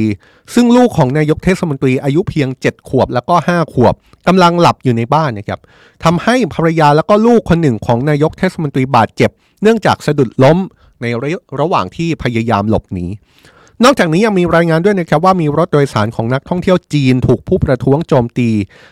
[0.54, 3.94] ซึ่งลูกของนายกเทศมนตรีอายุเพียง 7 ขวบแล้วก็ 5 ขวบ
[4.28, 5.60] กำลังหลับอยู่ในบ้านนะครับ
[6.04, 9.30] ทำให้ภรรยาแล้วก็ลูกคนหนึ่งของนายกเทศมนตรีบาดเจ็บ
[9.62, 10.58] เนื่องจากสะดุดล้ม
[11.02, 13.06] ในระระหว่างที่พยายามหลบหนี
[13.84, 18.50] นอกจากนี้ยังมีรายงานด้วยนะครับว่ามีรถโดยสารของนักท่องเที่ยวจีนถูกผู้ประท้วงโจมตี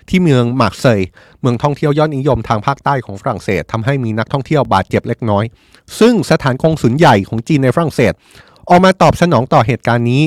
[0.09, 1.09] ที่เมืองมาร์เซย์
[1.41, 5.43] เมืองท่องเที่ยวยอดนิยมทางภาคใต้ของฝรั่งเศสทำให้มีนักท่องเที่ยวบาดเจ็บเล็กน้อย
[5.99, 8.13] ซึ่งสถานกงสุลใหญ่ของจีนในฝรั่งเศส
[8.69, 10.23] ออกมาตอบสนองต่อเหตุการณ์นี้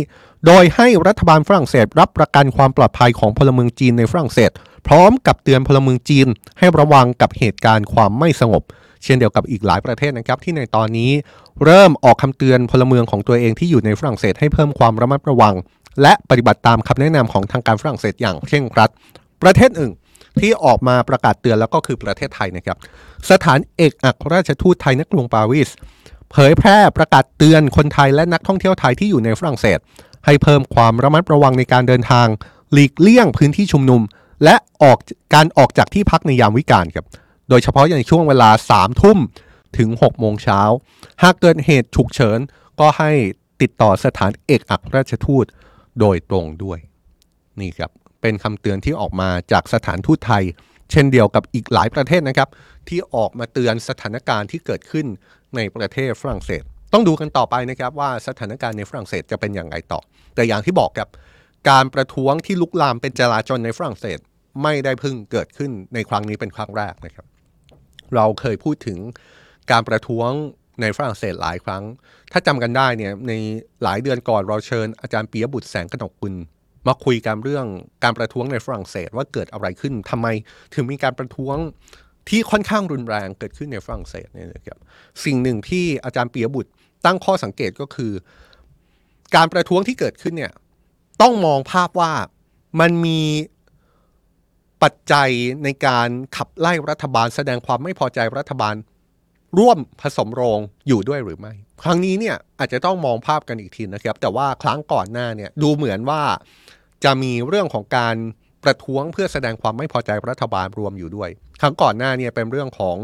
[0.46, 4.50] โดยให้รัฐบาลฝรั่งเศสรับประกันความปลอดภัยของพลเมืองจีนในฝรั่งเศส
[4.86, 6.26] พร้อมกับเตือนพลเมืองจีน
[6.58, 8.62] ให้ระวังกับเหตุการณ์ความไม่สงบ
[9.06, 11.10] เช่นเดียวกับอีกหลายประเทศนะครับที่ในตอนนี้
[11.64, 15.54] เริ่มออกคำเตือนพลเมืองของตัวเองที่อยู่ในฝรั่งเศสให้เพิ่มความระมัดระวัง
[16.02, 18.90] และปฏิบัติตามคำแนะนำของทางการฝรั่งเศสอย่างเคร่งครัด
[19.42, 19.92] ประเทศอื่น
[20.40, 22.76] ที่ออกมาประกาศเตือนแล้วก็คือประเทศไทยนะครับ
[23.30, 25.70] สถานเอกอัครราชทูตไทยณกรุงปารีส
[26.32, 29.78] เผยแพร่ประกาศเตือนคนไทยและนักท่องเที่ยวไทยที่อยู่ในฝรั่งเศส
[30.26, 32.26] ให้เพิ่มความระมัดระวังในการเดินทาง
[32.72, 34.00] หลีกเลี่ยงพื้นที่ชุมนุม
[34.44, 34.98] และออก
[35.34, 37.06] การออกจากที่พักในยามวิกาลครับ
[37.48, 39.18] โดยเฉพาะในช่วงเวลา3ามทุ่ม
[39.78, 40.60] ถึง 6 โมงเช้า
[41.22, 42.38] หากเกิดเหตุฉุกเฉิน
[42.80, 43.10] ก็ให้
[43.62, 45.46] ติดต่อสถานเอกอัครราชทูต
[46.00, 46.78] โดยตรงด้วย
[47.60, 47.90] นี่ครับ
[48.20, 50.44] เป็นคำเตือนที่ออกมาจากสถานทูตไทย
[50.90, 52.48] เช่นเดียวกับอีกหลายประเทศนะครับ
[52.88, 55.06] ที่ออกมาเตือนสถานการณ์ที่เกิดขึ้น
[55.56, 60.00] ในประเทศฝรั่งเศส ต้องดูกันต่อไปนะครับว่าสถานการณ์ในฝรั่งเศสจะเป็นอย่างไรต่อ
[60.34, 61.08] แต่อย่างที่บอกครับ
[61.70, 64.18] การประท้วงที่ลุกลามเป็นจลาจลในฝรั่งเศส
[64.62, 67.26] ไม่ได้เพิ่งเกิดขึ้นในครั้งนี้เป็นครั้งแรกนะครับ
[68.14, 68.98] เราเคยพูดถึง
[69.70, 70.30] การประท้วง
[70.80, 71.84] ในฝรั่งเศสหลายครั้ง
[72.32, 73.32] ถ้าจำกันได้เนี่ยใน
[73.82, 76.34] หลายเดือนก่อนเราเชิญอาจารย์ปียบุตรแสงกนกกุล
[76.86, 77.66] มาคุยกันเรื่อง
[78.02, 80.26] การประท้วงในฝรั่งเศสว่าเกิดอะไรขึ้นทำไม
[80.74, 81.56] ถึงมีการประท้วง
[82.28, 84.78] ที่ค่อนข้างรุนแรงเกิดขึ้นในฝรั่งเศสเนี่ยนะครับ
[85.24, 86.70] สิ่งหนึ่งที่อาจารย์ปียบุตร
[87.06, 88.12] ตั้งข้อสังเกตก็คือ
[89.36, 90.52] การประท้วงที่เกิดขึ้นเนี่ย
[91.22, 92.12] ต้องมองภาพว่า
[92.80, 93.20] มันมี
[94.82, 95.30] ปัจจัย
[95.64, 98.74] ในการขับไล่รัฐบาล แสดงความไม่พอใจรัฐบาล
[99.58, 101.52] ร่วมผสมโรงอยู่ด้วยหรือไม่
[101.82, 106.22] ครั้งนี้เนี่ยอาจจะต้องมองภาพกันอีกทีนะครับ แต่ว่าครั้งก่อนหน้าเนี่ยดูเหมือนว่า
[107.04, 108.16] จะมีเรื่องของการ
[108.64, 112.96] ประท้วงเพื่อแสดงความไม่พอใจรัฐบาลรวมอยู่ด้วย ครั้งก่อนหน้าเนี่ยเป็นเรื่องของ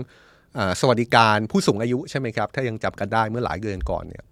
[0.57, 4.23] อสวัสดิการผู้สูงอายุใช่ไหมครับ ถ้ายังจำกันได้เมื่อหลายเดือนก่อนเนี่ย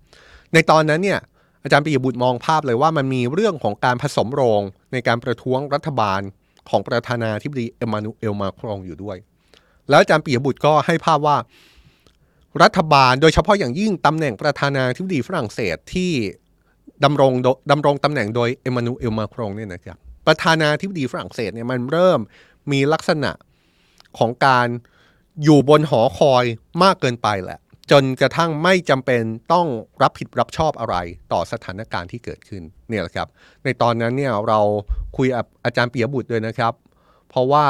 [0.55, 1.21] ในตอนนั้นเนี่ย
[1.63, 4.63] อาจารย์ปิยบุตรมองภาพเลยว่ามันมีเรื่องของการผสมโรง
[4.93, 6.21] ในการประท้วงรัฐบาล
[6.69, 9.17] ของประธานาธิบดีเอมานูเอลมาครองอยู่ด้วย
[9.89, 11.37] แล้วอาจารย์ปิยบุตรก็ให้ภาพว่า
[12.63, 16.13] รัฐบาลโดยเฉพาะอย่างยิ่งตำแหน่งประธานาธิบดีฝรั่งเศสที่
[17.05, 17.33] ดำรง
[17.71, 19.97] ดำรงตำแหน่งโดยเอมานูเอลมาครองเนี่ยนะครับ
[20.27, 22.21] ประธานาธิบดีฝรั่งเศสเนี่ยมันเริ่ม
[22.73, 23.31] มีลักษณะ
[24.19, 24.67] ของการ
[25.45, 26.45] อยู่บนหอคอย
[26.83, 29.23] มากเกินไปแหละ จนกระทั่งไม่จำเป็น
[29.53, 29.67] ต้อง
[30.03, 30.97] รับผิดรับชอบอะไร
[31.33, 33.29] ต่อสถานการณ์ที่เกิดขึ้นเนี่ยแหละครับ
[33.65, 34.61] ในตอนนั้นเนี่ยเรา
[35.17, 36.73] คุยกับอาจารย์ปียบุตรด้วยนะครับ
[37.29, 37.67] เพราะว่า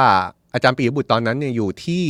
[0.54, 2.04] อาจารย์ปียบุตรตอนนั้นเนี่ยอยู่ที่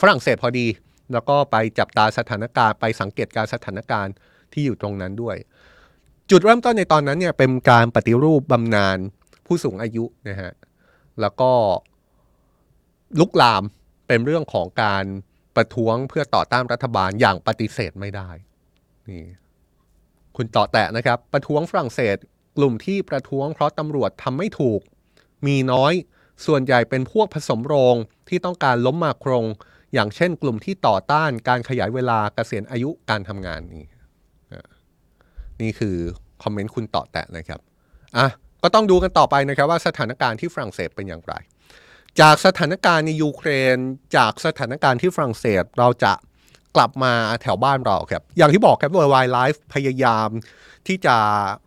[0.00, 0.66] ฝรั่งเศสพอดี
[1.12, 4.14] แล้วก็ไปจับตาสถานการณ์ไปสังเกตการสถานการณ์
[4.52, 5.36] ที่อยู่ตรงนั้นด้วย
[6.30, 8.98] จุดเริ่มต้นในตอนนั้นเนี่ยเป็นการปฏิรูปบำนาญ
[9.46, 10.52] ผู้สูงอายุนะฮะ
[11.20, 11.52] แล้วก็
[13.20, 13.62] ลุกลาม
[14.06, 15.04] เป็นเรื่องของการ
[15.56, 18.30] ประท้วงเพื่อต่อต้านรัฐบาลอย่างปฏิเสธไม่ได้
[19.10, 19.24] นี่
[20.36, 22.16] คุณต่อแตะนะครับ ประท้วงฝรั่งเศส
[22.56, 24.80] กลุ่มที่ประท้วงเพราะตำรวจทำไม่ถูก
[25.46, 25.92] มีน้อย
[26.46, 27.96] ส่วนใหญ่เป็นพวกผสมโรง
[28.28, 29.46] ที่ต้องการล้มมาโครง
[29.94, 33.84] อย่างเช่น กลุ่มที่ต่อต้านการขยายเวลาเกษียณอายุการทำงานนี่
[35.60, 35.96] นี่คือ
[36.42, 37.60] คอมเมนต์คุณต่อแตะนะครับ
[38.16, 38.28] อะ
[38.62, 41.34] ก็ต้องดูกันต่อไปนะครับว่าสถานการณ์ที่ฝรั่งเศสเป็นอย่างไร
[42.20, 43.76] จากสถานการณ์ในยูเครน
[44.16, 46.12] จากสถานการณ์ที่ฝรั่งเศสเราจะ
[46.76, 50.28] กลับมาแถวบ้านเราครับ อย่างที่บอกครับ Worldwide Life พยายาม
[50.86, 51.16] ที่จะ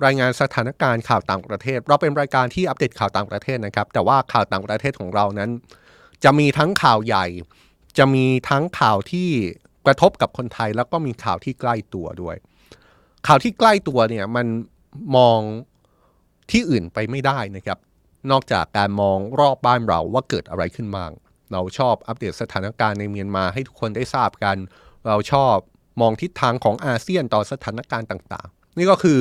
[0.05, 5.49] รายงานสถานการณ์ข่าวต่างประเทศ เราเป็นรายการที่อัปเดตข่าวต่างประเทศนะครับ แต่ว่าข่าวต่างประเทศของเรานั้น
[6.23, 7.25] จะมีทั้งข่าวใหญ่
[7.97, 9.29] จะมีทั้งข่าวที่
[9.85, 12.35] กระทบกับคนไทย แล้วก็มีข่าวที่ใกล้ตัวด้วย
[13.27, 14.47] ข่าวที่ใกล้ตัวเนี่ยมัน
[15.15, 15.39] มอง
[16.51, 17.77] ที่อื่นไปไม่ได้นะครับ
[18.31, 21.11] นอกจากการมองรอบบ้านเราว่าเกิดอะไรขึ้นบ้าง
[21.51, 24.57] เราชอบอัปเดตสถานการณ์ในเมียนมาให้ทุกคนได้ทราบกัน
[25.07, 25.55] เราชอบ
[26.01, 29.19] มองทิศทางของอาเซียนต่อสถานการณ์ต่างๆ นี่ก็คือ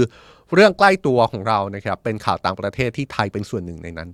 [0.54, 4.08] เรื่องใกล้ตัวของเรานะครับ เป็นข่าวต่างประเทศที่ไทยเป็นส่วนหนึ่งในนั้น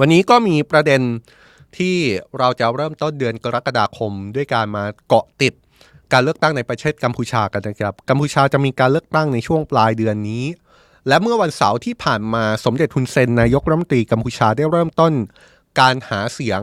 [0.00, 1.00] วันนี้ก็มีประเด็น
[1.78, 1.96] ที่
[2.38, 5.54] เราจะเริ่มต้นเดือนกรกฎาคม ด้วยการมาเกาะติด
[6.12, 10.44] การเลือกตั้งในประเทศกัมพูชากันนะครับ กัมพูชาจะมีการเลือกตั้งในช่วงปลายเดือนนี้
[11.08, 15.12] และเมื่อวันเสาร์ที่ผ่านมาสมเด็จทุนเซนนายกรัฐมนตรีกัมพูชาได้เริ่มต้น
[15.80, 16.62] การหาเสียง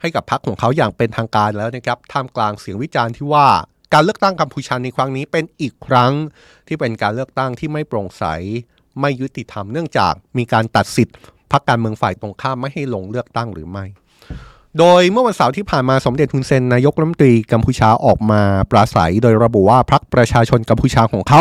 [0.00, 3.48] ให้กับพรรคของเขาอย่างเป็นทางการแล้วนะครับท่ามกลางเสียงวิจารณ์ที่ว่า
[3.92, 6.12] การเลือกตั้งกัมพูชาในครั้งนี้เป็นอีกครั้ง
[6.66, 8.24] ที่เป็นการเลือกตั้งที่ไม่โปร่งใส
[9.00, 11.16] ไม่ยุติธรรมเนื่องจากมีการตัดสิทธิ์
[11.52, 13.84] พรรคการเมืองฝ่ายตรงข้ามไม่ให้ลงเลือกตั้งหรือไม่
[14.78, 21.40] โดยเมื่อวันเสาร์ที่ผ่านมาสมเด็จทุนเซนนายกรัฐมนตรีกัมพูชาออกมาปราศัย โดยระบุว่าพรรคประชาชนกัมพูชาของเขา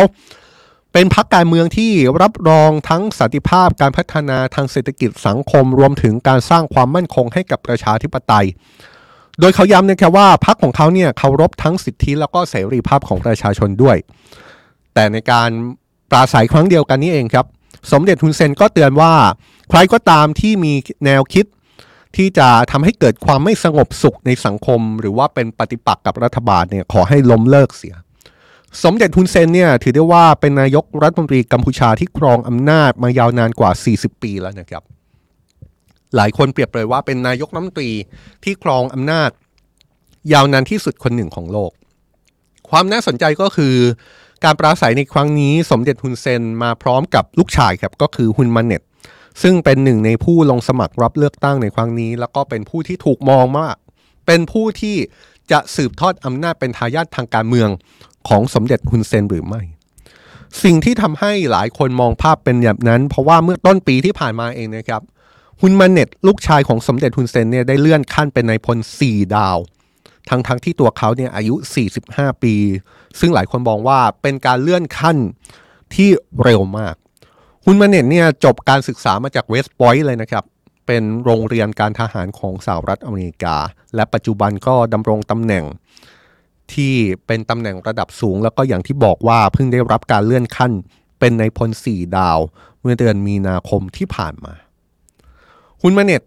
[0.93, 8.47] เป็นพรรคการเมืองที่รับรองทั้งสันติภาพการพัฒนาทางเศรษฐกิจสังคมรวมถึงการสร้างความมั่นคงให้กับประชาธิปไตย
[9.39, 13.97] โดยเขาย้ำนะครับว่าพรรคของเขาเนี่ยเคารพทั้งสิทธิแล้วก็เสรีภาพของประชาชนด้วย
[14.93, 15.49] แต่ในการ
[16.09, 17.45] ปราศัยครั้งเดียวกันนี้เองครับ
[17.91, 19.13] สมเด็จทุนเซนก็เตือนว่า
[19.69, 20.73] ใครก็ตามที่มี
[21.05, 21.45] แนวคิด
[22.15, 27.95] ที่จะทำให้เกิดความไม่สงบสุขในสังคม หรือว่าเป็นปฏิปักษ์กับรัฐบาลเนี่ยขอให้ล้มเลิกเสีย
[28.83, 34.83] สมเด็จทุนเซนเนี่ยถือได้ว่าเป็นนายกรัฐมนตรีกัมพูชาที่ครองอำนาจมายาวนานกว่า 40 ปีแล้วนะครับ
[36.15, 37.91] หลายคนเปรียบเลยว่าเป็นนายกรัฐมนตรี
[38.43, 39.29] ที่ครองอำนาจ
[40.33, 41.71] ยาวนานที่สุดคนหนึ่งของโลก
[42.69, 43.75] ความน่าสนใจก็คือ
[44.43, 48.81] การปราศัยในครั้งนี้สมเด็จฮุนเซนมาพร้อมกับลูกชายครับก็คือฮุนมาเน็ต
[49.41, 53.69] ซึ่งเป็นหนึ่งในผู้ลงสมัครรับเลือกตั้งในครั้งนี้ แล้วก็เป็นผู้ที่ถูกมองมา
[54.27, 54.97] เป็นผู้ที่
[55.51, 57.69] จะสืบทอดอำนาจเป็นทายาททางการเมือง
[58.27, 59.61] ของสมเด็จฮุนเซนหรือไม่
[60.63, 65.01] สิ่งที่ทำให้หลายคนมองภาพเป็นแบบนั้น เพราะว่าเมื่อต้นปีที่ผ่านมาเองนะครับ
[65.61, 69.57] ฮุนมาเน็ตลูกชายของสมเด็จฮุนเซนเนี่ยได้เลื่อนขั้นเป็นนายพล 4 ดาว
[70.29, 71.55] ทั้งทั้งที่ตัวเขาเนี่ยอายุ
[71.99, 72.55] 45 ปี
[73.19, 75.17] ซึ่งหลายคนมองว่าเป็นการเลื่อนขั้น
[75.95, 76.09] ที่
[76.43, 76.95] เร็วมาก
[77.65, 80.43] ฮุนมาเน็ตเนี่ยจบการศึกษามาจากเวสต์พอยต์เลยนะครับ
[80.87, 83.57] เป็นโรงเรียนการทหารของสหรัฐอเมริกา
[83.95, 85.65] และปัจจุบันก็ดำรงตำแหน่ง
[86.75, 86.93] ที่
[87.27, 90.71] เป็นตำแหน่งระดับสูง แล้วก็อย่างที่บอกว่าเพิ่งได้รับการเลื่อนขั้น
[91.19, 92.39] เป็นในพลสี่ดาว
[92.81, 94.53] เมื่อเดือนมีนาคมที่ผ่านมา
[95.81, 96.21] ฮุนมาเน็ต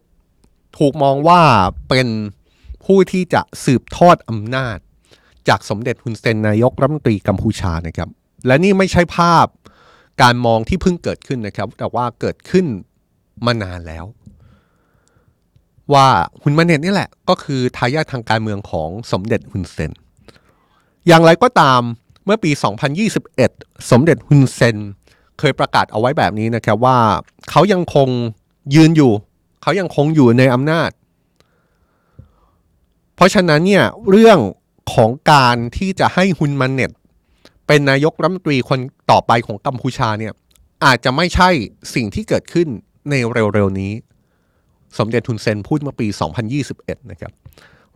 [0.79, 1.41] ถูกมองว่า
[1.89, 2.09] เป็น
[2.85, 4.79] ผู้ที่จะสืบทอดอำนาจ
[5.49, 8.09] จากสมเด็จฮุนเซนนายกรัฐมนตรีกัมพูชานะครับ
[8.47, 9.47] และนี่ไม่ใช่ภาพ
[10.23, 12.67] การมองที่เพิ่งเกิดขึ้นนะครับ แต่ว่าเกิดขึ้น
[13.47, 14.05] มานานแล้ว
[15.93, 16.07] ว่า
[16.43, 19.93] ฮุนมาเน็ตนี่แหละ ก็คือทายาททางการเมืองของสมเด็จฮุนเซน
[21.07, 21.81] อย่างไรก็ตาม
[22.25, 22.51] เมื่อปี
[23.21, 24.77] 2021 สมเด็จฮุนเซน
[25.39, 26.99] เคยประกาศเอาไว้แบบนี้นะครับว่า
[27.51, 28.09] เขายังคง
[28.75, 29.13] ยืนอยู่
[29.63, 30.91] เขายังคงอยู่ในอำนาจ
[33.17, 34.39] เพราะฉะนั้นเนี่ยเรื่อง
[34.95, 36.91] ของการที่จะให้ฮุนมันเน็ต
[37.67, 38.79] เป็นนายกรัฐมนตรีคน
[39.11, 40.33] ต่อไปของกัมพูชาเนี่ย
[40.85, 41.51] อาจจะไม่ใช่
[41.95, 42.69] สิ่งที่เกิดขึ้น
[43.11, 43.93] ในเร็วๆนี้
[44.99, 46.07] สมเด็จทุนเซนพูดเมื่อปี
[46.59, 47.33] 2021 นะครับ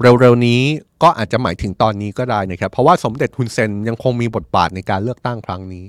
[0.00, 0.60] เร็วๆนี้
[1.02, 5.86] ก็อาจจะหมายถึงตอนนี้ก็ได้นะครับ เพราะว่าสมเด็จฮุนเซนยังคงมีบทบาทในการเลือกตั้งครั้งนี้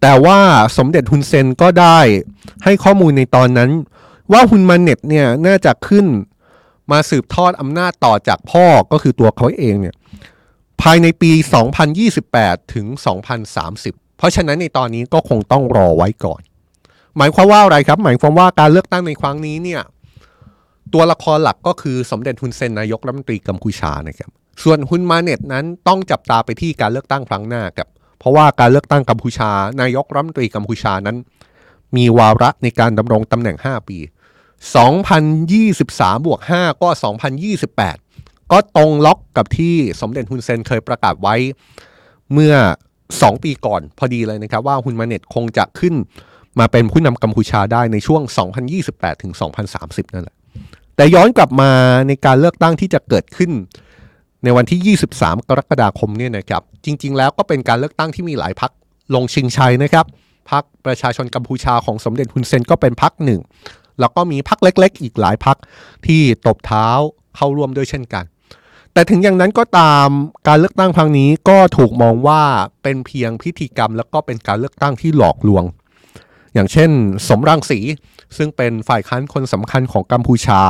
[0.00, 0.38] แต่ว่า
[0.78, 1.98] สมเด็จฮุนเซนก็ได้
[2.64, 3.70] ให้ข้อมูลในตอนนั้น
[4.32, 6.06] ว่าฮุนมันเน็ตเนี่ยน่าจะขึ้น
[6.92, 9.94] มาสืบทอดอำนาจต่อจากพ่อก็คือตัวเขาเองเนี่ย
[10.82, 11.32] ภายในปี
[12.02, 12.86] 2028 ถึง
[13.52, 16.40] 2030 เพราะฉะนั้นในตอนนี้ก็คงต้องรอไว้ก่อน
[17.16, 19.82] หมายความว่าอะไรครับ หมายความว่าการเลือกตั้งในครั้งนี้เนี่ย
[20.94, 24.30] ตัวละครหลักก็คือสมเด็จฮุนเซนนายกรัฐมนตรีกัมพูชานะครับ
[24.62, 27.86] ส่วนฮุนมาเน็ตนั้นต้องจับตาไปที่การเลือกตั้งครั้งหน้ากับ
[28.18, 31.16] เพราะว่าการเลือกตั้งกัมพูชา นายกรัฐมนตรีกัมพูชานั้น
[31.96, 33.98] มีวาระในการดำรงตำแหน่ง 5 ปี
[35.32, 36.88] 2023 บวก 5 ก็
[37.70, 41.36] 2028 ก็ตรงล็อกกับที่สมเด็จฮุนเซนเคยประกาศไว้
[42.32, 42.54] เมื่อ
[43.00, 45.94] 2 ปีก่อนพอดีเลยนะครับ ว่าฮุนมาเน็ตคงจะขึ้น
[46.58, 48.22] มาเป็นผู้นำกัมพูชาได้ในช่วง
[48.72, 49.32] 2028 ถึง
[49.74, 50.33] 2030 นั่นแหละ
[50.96, 51.70] แต่ย้อนกลับมา
[52.08, 53.50] ในการเลือกตั้งที่จะเกิดขึ้น
[54.44, 58.70] ในวันที่ 23 กรกฎาคมเนี่ยนะครับ จริง ๆ แล้วก็เป็นการเลือกตั้งที่มีหลายพัก
[59.14, 60.06] ลงชิงชัยนะครับ
[60.50, 63.40] พักประชาชนกัมพูชาของสมเด็จฮุนเซนก็เป็นพักหนึ่ง
[64.00, 65.56] แล้วก็มีพักเล็ก ๆ อีกหลายพัก
[66.06, 66.88] ที่ตบเท้า
[67.36, 68.24] เข้าร่วมด้วยเช่นกัน
[68.92, 70.08] แต่ถึงอย่างนั้นก็ตาม
[70.48, 72.42] การเลือกตั้งครั้งนี้ก็ถูกมองว่า
[72.82, 75.64] เป็นเพียงพิธีกรรม แล้วก็เป็นการเลือกตั้งที่หลอกลวง
[76.54, 76.90] อย่างเช่น
[77.28, 77.80] สมรังสี
[78.36, 80.62] ซึ่งเป็นฝ่ายค้านคนสำคัญของกัมพูชา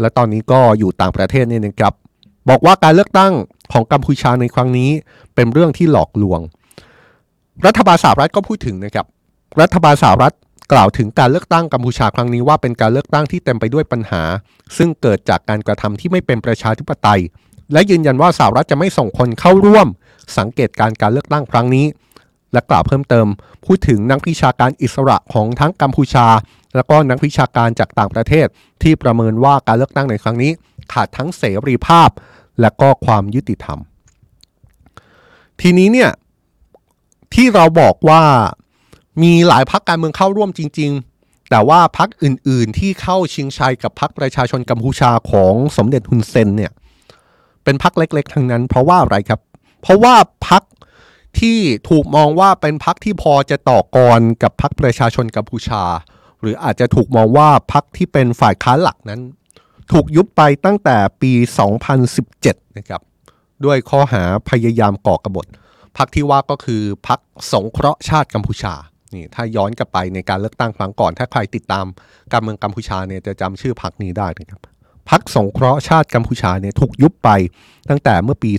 [0.00, 1.94] และตอนนี้ก็อยู่ต่างประเทศนี่นะครับ
[2.48, 3.32] บอกว่าการเลือกตั้ง
[3.72, 4.90] ของกัมพูชาในครั้งนี้
[5.34, 6.40] เป็นเรื่องที่หลอกลวง
[7.66, 9.06] รัฐบาลสหรัฐก็พูดถึงนะครับ
[9.60, 10.34] รัฐบาลสหรัฐ
[10.72, 14.22] กล่าวถึงการเลือกตั้งกัมพูชาครั้งนี้ว่าเป็นการเลือกตั้งที่เต็มไปด้วยปัญหา
[14.76, 17.20] ซึ่งเกิดจากการกระทำที่ไม่เป็นประชาธิปไตย
[17.72, 19.86] และยืนยันว่าสหรัฐจะไม่ส่งคนเข้าร่วม
[20.38, 21.86] สังเกตการการเลือกตั้งครั้งนี้
[22.52, 23.26] และกล่าวเพิ่มเติม
[23.64, 26.26] พูดถึงนักวิชาการอิสระของทั้งกัมพูชา
[26.74, 28.46] และก็นักวิชาการจากต่างประเทศ
[28.82, 30.52] ที่ประเมินว่าการเลือกตั้งในครั้งนี้
[30.92, 32.10] ขาดทั้งเสรีภาพ
[32.60, 33.78] และก็ความยุติธรรม
[35.60, 36.10] ทีนี้เนี่ย
[37.34, 38.22] ที่เราบอกว่า
[39.22, 40.90] มีหลายพักการเมืองเข้าร่วมจริง
[41.20, 46.72] ๆ แต่ว่าพักอื่นๆ ที่เข้าชิงชัยกับพักประชาชนกัมพูชาของสมเด็จฮุนเซนเนี่ย
[47.64, 49.40] เป็นพักเล็ก ๆ ทั้งนั้น เพราะว่าอะไรครับ
[49.82, 50.14] เพราะว่า
[50.48, 50.62] พัก
[51.40, 51.58] ที่
[51.88, 55.82] ถูกมองว่าเป็นพักที่พอจะต่อกรกับพักประชาชนกัมพูชา
[56.40, 59.20] หรืออาจจะถูกมองว่าพักที่เป็นฝ่ายค้านหลักนั้น
[59.92, 61.32] ถูกยุบไปตั้งแต่ปี
[62.04, 63.00] 2017 นะครับ
[63.64, 65.46] ด้วยข้อหาพยายามก่อกบฏ
[65.96, 67.20] พักที่ว่าก็คือพัก
[67.52, 68.74] สงเคราะห์ชาติกัมพูชา
[69.14, 71.86] นี่ถ้าย้อนกลับไปในการเลือกตั้งครั้งก่อน ถ้าใครติดตาม
[72.32, 74.60] การเมืองกัมพูชาเนี่ยจะจำชื่อพักนี้ได้นะครับ
[75.10, 77.30] พักสงเคราะห์ชาติกัมพูชาเนี่ยถูกยุบไป
[77.88, 78.52] ตั้งแต่เมื่อปี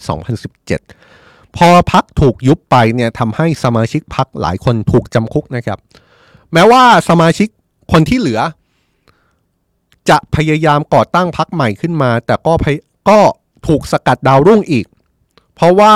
[0.73, 5.79] 2017 พอพักถูกยุบไปเนี่ยทำให้สมาชิกพักหลายคนถูกจำคุกนะครับ
[6.53, 7.49] แม้ว่าสมาชิก
[7.91, 8.41] คนที่เหลือ
[10.09, 12.53] จะพยายามก่อตั้งพักใหม่ขึ้นมา แต่ก็
[13.09, 13.19] ก็
[13.67, 14.85] ถูกสกัดดาวรุ่งอีก
[15.55, 15.95] เพราะว่า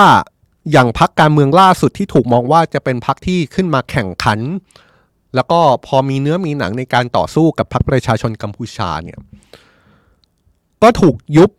[0.72, 4.40] อย่างพักการเมืองล่าสุดที่ถูกมองว่าจะเป็นพักที่ขึ้นมาแข่งขัน
[5.36, 9.20] แล้วก็พอมีเนื้อมีหนังในการต่อสู้กับพรรคประชาชนกัมพูชาเนี่ย
[10.82, 11.52] ก็ถูกยุบ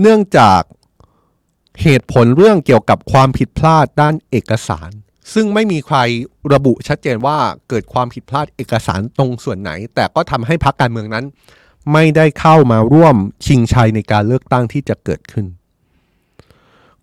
[0.00, 0.60] เนื่องจาก
[1.82, 4.90] เหตุผลเรื่องเกี่ยวกับความผิดพลาดด้านเอกสาร
[5.34, 5.98] ซึ่งไม่มีใคร
[6.52, 11.24] ระบุชัดเจนว่าเกิดความผิดพลาดเอกสารตรงส่วนไหน แต่ก็ทำให้พรรคการเมืองนั้น
[11.92, 13.16] ไม่ได้เข้ามาร่วม
[13.46, 15.46] ชิงชัยในการเลือกตั้งที่จะเกิดขึ้น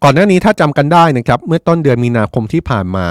[0.03, 3.07] ก่อนหน้านี้ถ้าจำกันได้นะครับ เมื่อต้นเดือนมีนาคมที่ผ่านมา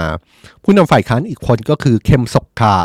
[0.63, 2.75] ผู้นำฝ่ายค้านอีกคนก็คือเคมศกคา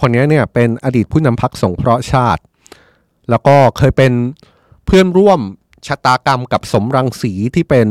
[0.00, 2.42] คนนี้เนี่ยเป็นอดีตผู้นำพรรคสงเคราะห์ชาติ
[3.30, 4.12] แล้วก็เคยเป็น
[4.86, 5.40] เพื่อนร่วม
[5.86, 7.88] ชะตากรรมกับสมรังสีที่เป็น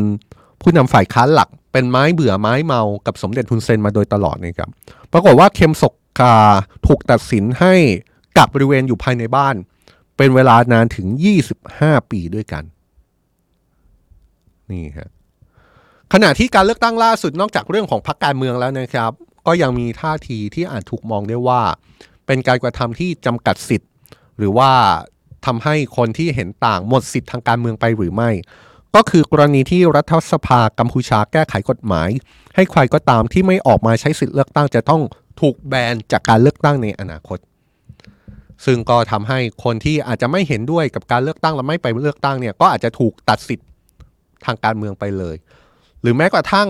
[0.62, 4.69] ผู้นำฝ่ายค้านหลัก เป็นไม้เบื่อไม้เมากับสมเด็จทุนเซนมาโดยตลอดนะครับ
[5.11, 6.36] ปรากฏว่าเคมศกคา
[6.88, 7.73] ถูกตัดสินให้
[8.38, 9.55] กับบริเวณอยู่ภายในบ้าน
[10.17, 11.07] เป็นเวลานานถึง
[11.59, 12.63] 25 ปีด้วยกัน
[14.71, 15.09] นี่ฮะ
[16.13, 19.11] ขณะที่การเลือกตั้งล่าสุดนอกจากเรื่องของพรรคการเมืองแล้วนะครับ
[19.47, 21.61] ก็ยังมีท่าทีที่อาจถูกมองได้ว่า
[22.26, 23.91] เป็นการกระทำที่จำกัดสิทธิ์
[24.38, 24.71] หรือว่า
[25.45, 28.32] ทำให้คนที่เห็นต่างหมดสิทธิ์ทางการเมืองไปหรือไม่
[28.96, 32.10] ก็คือกรณีที่รัฐสภากัมพูชาแก้ไขกฎหมาย
[32.56, 35.02] ให้ใครก็ตามที่ไม่ออกมาใช้สิทธิ์เลือกตั้งจะต้อง
[35.41, 37.39] ถูกแบนจากการเลือกตั้งในอนาคต
[38.66, 43.68] ซึ่งก็ทำให้คนที่อาจจะไม่เห็นด้วยกับการเลือกตั้งและไม่ไปเลือกตั้งเนี่ยก็อาจจะถูกตัดสิทธิ์
[44.46, 45.36] ทางการเมืองไปเลย
[46.02, 46.68] หรือแม้กระทั่ง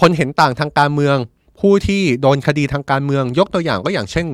[0.00, 1.16] คนเห็นต่างทางการเมือง
[1.60, 4.26] ผู้ที่โดนคดีทางการเมือง ยกตัวอย่างก็อย่างเช่น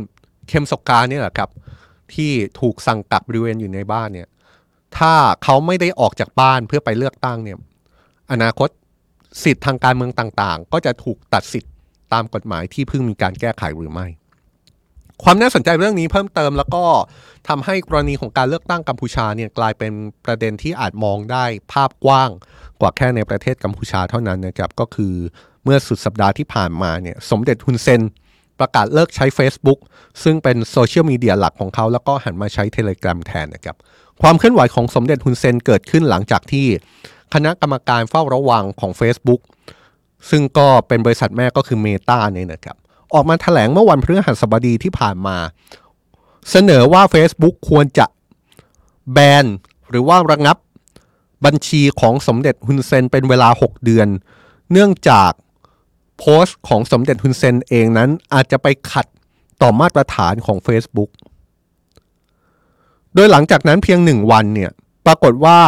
[0.48, 1.50] เคมสกกาเนี่ยแหละครับ
[2.14, 4.28] ที่ถูกสั่งกักบริเวณอยู่ในบ้านเนี่ย
[4.98, 5.14] ถ้า
[5.44, 7.58] เขาไม่ได้ออกจากบ้านเพื่อไปเลือกตั้งเนี่ย
[8.32, 8.68] อนาคต
[9.44, 11.72] สิทธิ์ทางการเมืองต่างๆ ก็จะถูกตัดสิทธิ์
[12.12, 14.08] ตามกฎหมายที่เพิ่งมีการแก้ไขหรือไม่
[15.22, 16.84] ความน่าสนใจเรื่องนี้เพิ่มเติมแล้วก็
[17.48, 19.92] ทำให้กรณีของการเลือกตั้งกัมพูชาเนี่ยกลายเป็น
[20.24, 22.30] ประเด็นที่อาจมองได้ภาพกว้าง
[22.80, 25.14] กว่าแค่ในประเทศกัมพูชาเท่านั้นนะครับก็คือ
[25.64, 28.02] เมื่อสุดสัปดาห์ที่ผ่านมาเนี่ยสมเด็จฮุนเซน
[28.60, 29.78] ประกาศเลิกใช้ Facebook
[30.22, 33.76] ซึ่งเป็นโซเชียลมีเดียหลักของเขาแล้วก็หันมาใช้ Telegram แทนนะครับ
[34.24, 36.66] ความเคลื่อนไหวของสมเด็จฮุนเซนเกิดขึ้นหลังจากที่
[37.34, 39.40] คณะกรรมการเฝ้าระวังของ Facebook
[40.30, 42.76] ซึ่งก็เป็นบริษัทแม่ก็คือ Meta เนี่ยนะครับ
[43.14, 45.36] ออกมาแถลงเมื่อวันพฤหัสบดีที่ผ่านมา
[46.50, 48.06] เสนอว่า Facebook ควรจะ
[49.12, 49.44] แบน
[49.90, 50.56] หรือว่าระงับ
[51.44, 54.08] บัญชีของสมเด็จฮุนเซนเป็นเวลา 6 เดือน
[54.72, 55.30] เนื่องจาก
[56.18, 59.06] โพสต์ของสมเด็จฮุนเซนเองนั้นอาจจะไปขัด
[59.62, 61.10] ต่อมาตรฐานของ Facebook
[63.14, 64.70] โดยหลังจากนั้นเพียงหนึ่งวันเนี่ย
[65.06, 65.58] ปรากฏว่า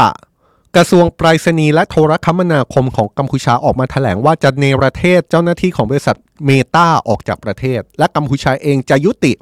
[0.76, 6.16] กระทรวงไปรษณีย์และโทรคมนาคมของกัมพูชาออกมาแถลงว่าจะเนรเทศเจ้าหน้าที่ของบริษัท
[6.46, 9.32] เมตาออกจากประเทศ และกัมพูชาเองจะยุติ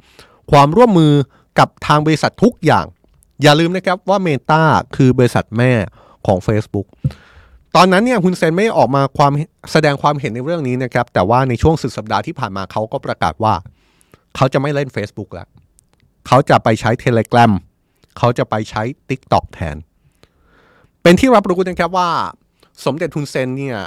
[0.50, 1.12] ความร่วมมือ
[1.58, 2.86] กับทางบริษัททุกอย่าง
[3.42, 4.62] อย่าลืมนะครับว่าเมตา
[4.96, 5.72] คือบริษัทแม่
[6.26, 6.86] ของ Facebook
[7.76, 9.32] ตอนนั้นเนี่ยคุณเซนไม่ออกมาความ
[9.72, 13.54] แสดงความเห็นในเรื่องนี้นะครับ แต่ว่าในช่วงสุดสัปดาห์ที่ผ่านมาเขาก็ประกาศว่า
[14.36, 15.48] เขาจะไม่เล่น Facebook แล้ว
[16.26, 17.52] เขาจะไปใช้ Telegram
[18.18, 19.76] เขาจะไปใช้ TikTok แทน
[21.02, 22.10] เป็นที่รับรู้นะครับว่า
[22.84, 23.78] สมเด็จทุนเซนเนี่ย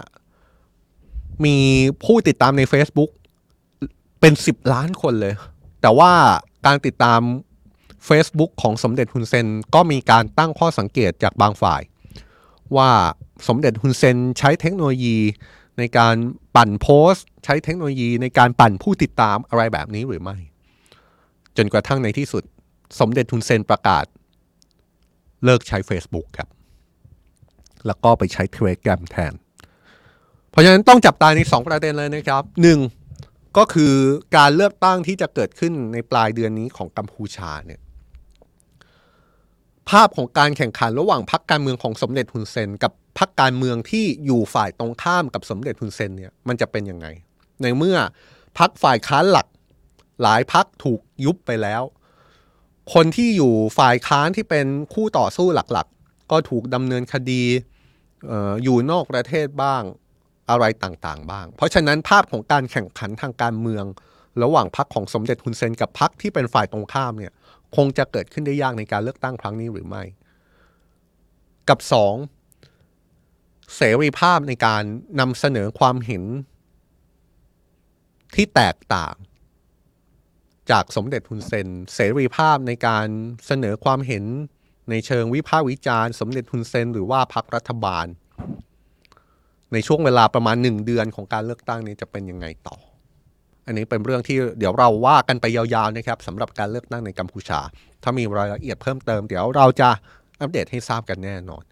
[1.45, 1.57] มี
[2.03, 3.11] ผู้ติดตามใน Facebook
[4.19, 5.33] เป็น 10 ล้านคนเลย
[5.81, 6.11] แต่ว่า
[6.65, 7.21] การติดตาม
[8.07, 11.81] Facebook ของสมเด็จฮุนเซนก็มีการตั้งข้อสังเกตจากบางฝ่าย
[12.77, 12.89] ว่า
[13.47, 15.17] สมเด็จฮุนเซนใช้เทคโนโลยี
[15.77, 16.15] ในการ
[16.55, 20.37] ปั่นโพสต์ ใช้เทคโนโลยีในการปั่นผู้ติดตามอะไรแบบนี้หรือไม่
[21.57, 22.43] จนกระทั่งในที่สุด
[22.99, 24.05] สมเด็จทุนเซนประกาศ
[25.45, 26.49] เลิกใช้ Facebook ครับ
[27.87, 29.33] แล้วก็ไปใช้ Telegram แทน
[30.49, 32.43] เพราะฉะนั้นต้องจับตาใน 2 ประเด็นเลยนะครับ
[32.99, 33.57] 1.
[33.57, 33.93] ก็คือ
[34.37, 37.79] การเลือกตั้งที่จะเกิดขึ้นในปลายเดือนนี้ของกัมพูชาเนี่ย
[39.89, 47.07] ภาพของการแข่งขันระหว่างพรรคการเมืองของสมเด็จฮุนเซน กับพรรคการเมืองที่อยู่ฝ่ายตรงข้ามกับสมเด็จฮุนเซนเนี่ยมันจะเป็นยังไง
[47.61, 47.97] ในเมื่อ
[48.59, 49.47] พรรคฝ่ายค้านหลัก
[50.21, 51.83] หลายพรรคถูกยุบไปแล้ว
[52.93, 57.43] คนที่อยู่ฝ่ายค้านที่เป็นคู่ต่อสู้หลักๆ ก็ถูกดำเนินคดี
[58.63, 59.83] อยู่นอกประเทศบ้าง
[60.49, 63.85] อะไรต่างๆ บ้าง เพราะฉะนั้นภาพของการแข่งขันทางการเมือง
[64.43, 67.33] ระหว่างพรรคของสมเด็จฮุนเซนกับพรรคที่เป็นฝ่ายตรงข้ามเนี่ย
[67.75, 70.03] คงจะเกิดขึ้นได้ยากในการเลือกตั้งครั้งนี้หรือไม่
[71.69, 72.15] กับสอง
[73.75, 74.83] เสรีภาพในการ
[75.19, 76.23] นำเสนอความเห็น
[78.35, 79.15] ที่แตกต่าง
[80.71, 83.07] จากสมเด็จฮุนเซน เสรีภาพในการ
[83.47, 84.25] เสนอความเห็น
[84.89, 88.05] ในเชิงวิพากษ์วิจารณ์สมเด็จฮุนเซน หรือว่าพรรครัฐบาล
[89.73, 92.75] ในช่วงเวลาประมาณหนึ่งเดือนของการเลือกตั้งนี้จะเป็นยังไงต่อ
[93.65, 97.59] อันนี้เป็นเรื่องที่เดี๋ยวเราว่ากันไปยาวๆนะครับสำหรับการเลือกตั้งในกัมพูชา
[98.03, 99.89] ถ้ามีรายละเอียดเพิ่มเติมเดี๋ยวเราจะ
[100.41, 101.63] อัปเดตให้ทราบกันแน่นอน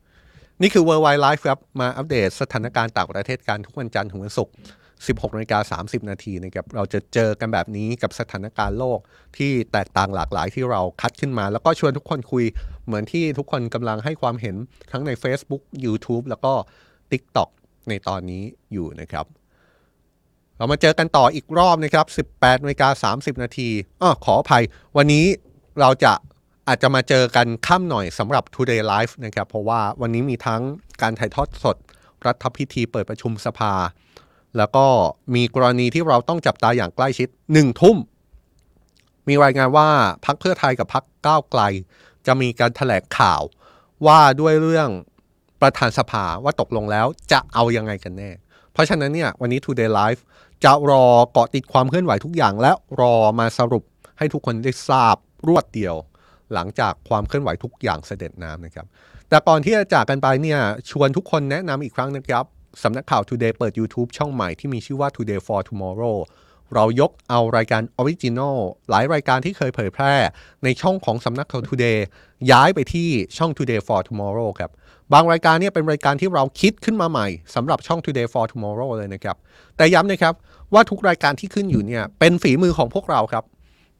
[0.61, 4.53] นี่คือ Worldwide Life ครับมาอัปเดตสถานการณ์ต่างประเทศกันทุกวันจันทร์ถึงวันศุกร์
[5.01, 8.99] 16นาฬิกา30 นาทีนะครับเราจะเจอกันแบบนี้กับสถานการณ์โลก
[9.37, 12.45] ที่แตกต่างหลากหลายที่เราคัดขึ้นมา แล้วก็ชวนทุกคนคุย
[12.85, 14.55] เหมือนที่ทุกคนกำลังให้ความเห็น
[14.91, 16.53] ทั้งใน Facebook YouTube แล้วก็
[17.11, 17.49] TikTok
[17.89, 19.25] ในตอนนี้อยู่นะครับ
[20.57, 23.69] เรามาเจอกันต่ออีกรอบนะครับ 18นาฬิกา30 นาที
[24.01, 24.63] อ๋อขออภัย
[24.97, 25.25] วันนี้
[25.81, 26.13] เราจะ
[26.67, 30.61] อาจจะมาเจอกันค่ำหน่อยสำหรับ Today Live นะครับ เพราะว่าวันนี้มีทั้ง
[31.01, 31.77] การถ่ายทอดสด
[32.25, 33.73] รัฐพิธีเปิดประชุมสภา
[34.57, 34.85] แล้วก็
[35.35, 37.97] มีกรณีที่เราต้องจับตาอย่างใกล้ชิดหนึ่งทุ่ม
[39.27, 39.87] มีรายงานว่า
[40.25, 41.61] พักเพื่อไทยกับพักก้าวไกล
[42.27, 43.41] จะมีการแถลงข่าว
[44.05, 44.89] ว่าด้วยเรื่อง
[45.61, 48.31] ประธานสภาว่าตกลงแล้วจะเอายังไงกันแน่
[48.73, 50.21] เพราะฉะนั้นเนี่ยวันนี้ Today Live
[50.63, 53.83] จะรอเกาะติดความเคลื่อนไหวทุกอย่าง และรอมาสรุป
[54.17, 55.15] ให้ทุกคนได้ทราบ
[55.47, 55.95] รวดเดียว
[56.53, 58.85] หลังจากความเคลื่อนไหวทุกอย่างสะเด็ดน้ำนะครับ
[59.29, 62.45] แต่ก่อนที่จะจากกันไปเนี่ยชวนทุกคนแนะนำอีกครั้งนะครับ
[62.81, 66.17] สำนักข่าว Today เปิด YouTube ช่องใหม่ที่มีชื่อว่า Today for Tomorrow
[66.73, 68.57] เรายกเอารายการ original
[68.89, 70.13] หลายรายการที่เคยเผยแพร่
[70.63, 71.97] ในช่องของสำนักข่าว Today
[72.51, 74.71] ย้ายไปที่ช่อง Today for Tomorrow ครับ
[75.13, 79.37] บางรายการเนี่ยเป็นรายการที่เราคิดขึ้นมาใหม่สำหรับช่อง Today for Tomorrow เลยนะครับ
[79.77, 80.33] แต่ย้ำนะครับ
[80.73, 83.43] ว่าทุกรายการที่ขึ้นอยู่เนี่ยเป็นฝีมือของพวกเราครับ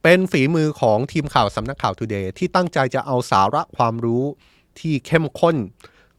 [0.04, 4.24] เป็นฝีมือของทีมข่าวสำนักข่าว Today ที่ตั้งใจจะเอาสาระความรู้
[4.80, 5.56] ที่เข้มข้น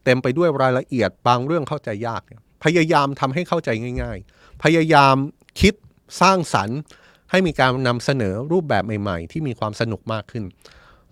[0.04, 2.22] เต็มไปด้วยรายละเอียดบางเรื่องเข้าใจยาก
[2.64, 3.70] พยายามทำให้เข้าใจ
[4.02, 5.16] ง่าย ๆ พยายาม
[5.60, 5.74] คิด
[6.20, 6.78] สร้างสรรค์
[7.30, 10.44] ให้มีการนำเสนอรูปแบบใหม่ ๆ ที่มีความสนุกมากขึ้น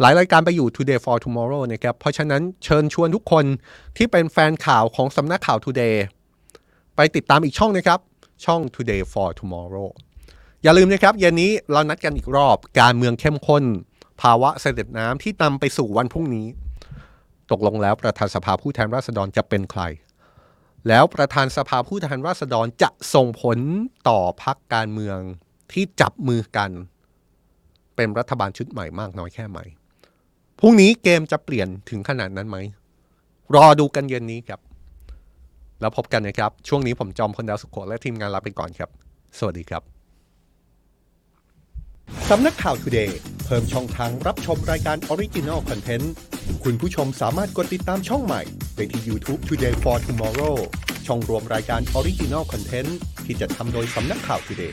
[0.00, 3.44] หลายรายการไปอยู่ Today for Tomorrow นะครับ เพราะฉะนั้นเชิญชวนทุกคน
[3.96, 5.96] ที่เป็นแฟนข่าวของสำนักข่าว Today
[6.96, 8.00] ไปติดตามอีกช่องนะครับ
[8.44, 9.88] ช่อง Today for Tomorrow
[10.62, 13.64] อย่าลืมนะครับเย็นนี้เรานัดกันอีกรอบการเมืองเข้มข้น
[14.22, 16.46] ภาวะเสด็จน้ำที่นำไปสู่วันพรุ่งนี้
[17.52, 19.82] ตกลงแล้วประธานสภาผู้แทนราษฎรจะเป็นใคร
[20.88, 23.58] แล้วประธานสภาผู้แทนราษฎรจะส่งผล
[24.08, 25.18] ต่อพักการเมือง
[25.72, 26.70] ที่จับมือกัน
[27.96, 29.58] เป็นรัฐบาลชุดใหม่มากน้อยแค่ไหน
[30.60, 32.58] พรุ่งนี้เกมจะเปลี่ยนถึงขนาดนั้นไหม
[33.54, 34.60] รอดูกันเย็นนี้ครับ
[35.80, 38.90] แล้วพบกันนะครับ ช่วงนี้ผมจอมพลดาวสุขโขและทีมงานลาไปก่อนครับ
[39.38, 39.82] สวัสดีครับ
[42.30, 43.10] สำนักข่าว Today
[43.44, 46.06] เพิ่มช่องทางรับชมรายการ Original Content
[46.64, 48.42] คุณผู้ชมสามารถกดติดตามช่องใหม่
[48.74, 50.56] ไปที่ YouTube Today for Tomorrow
[51.06, 52.90] ช่องรวมรายการ Original Content
[53.26, 54.72] ที่จะทำโดยสำนักข่าว Today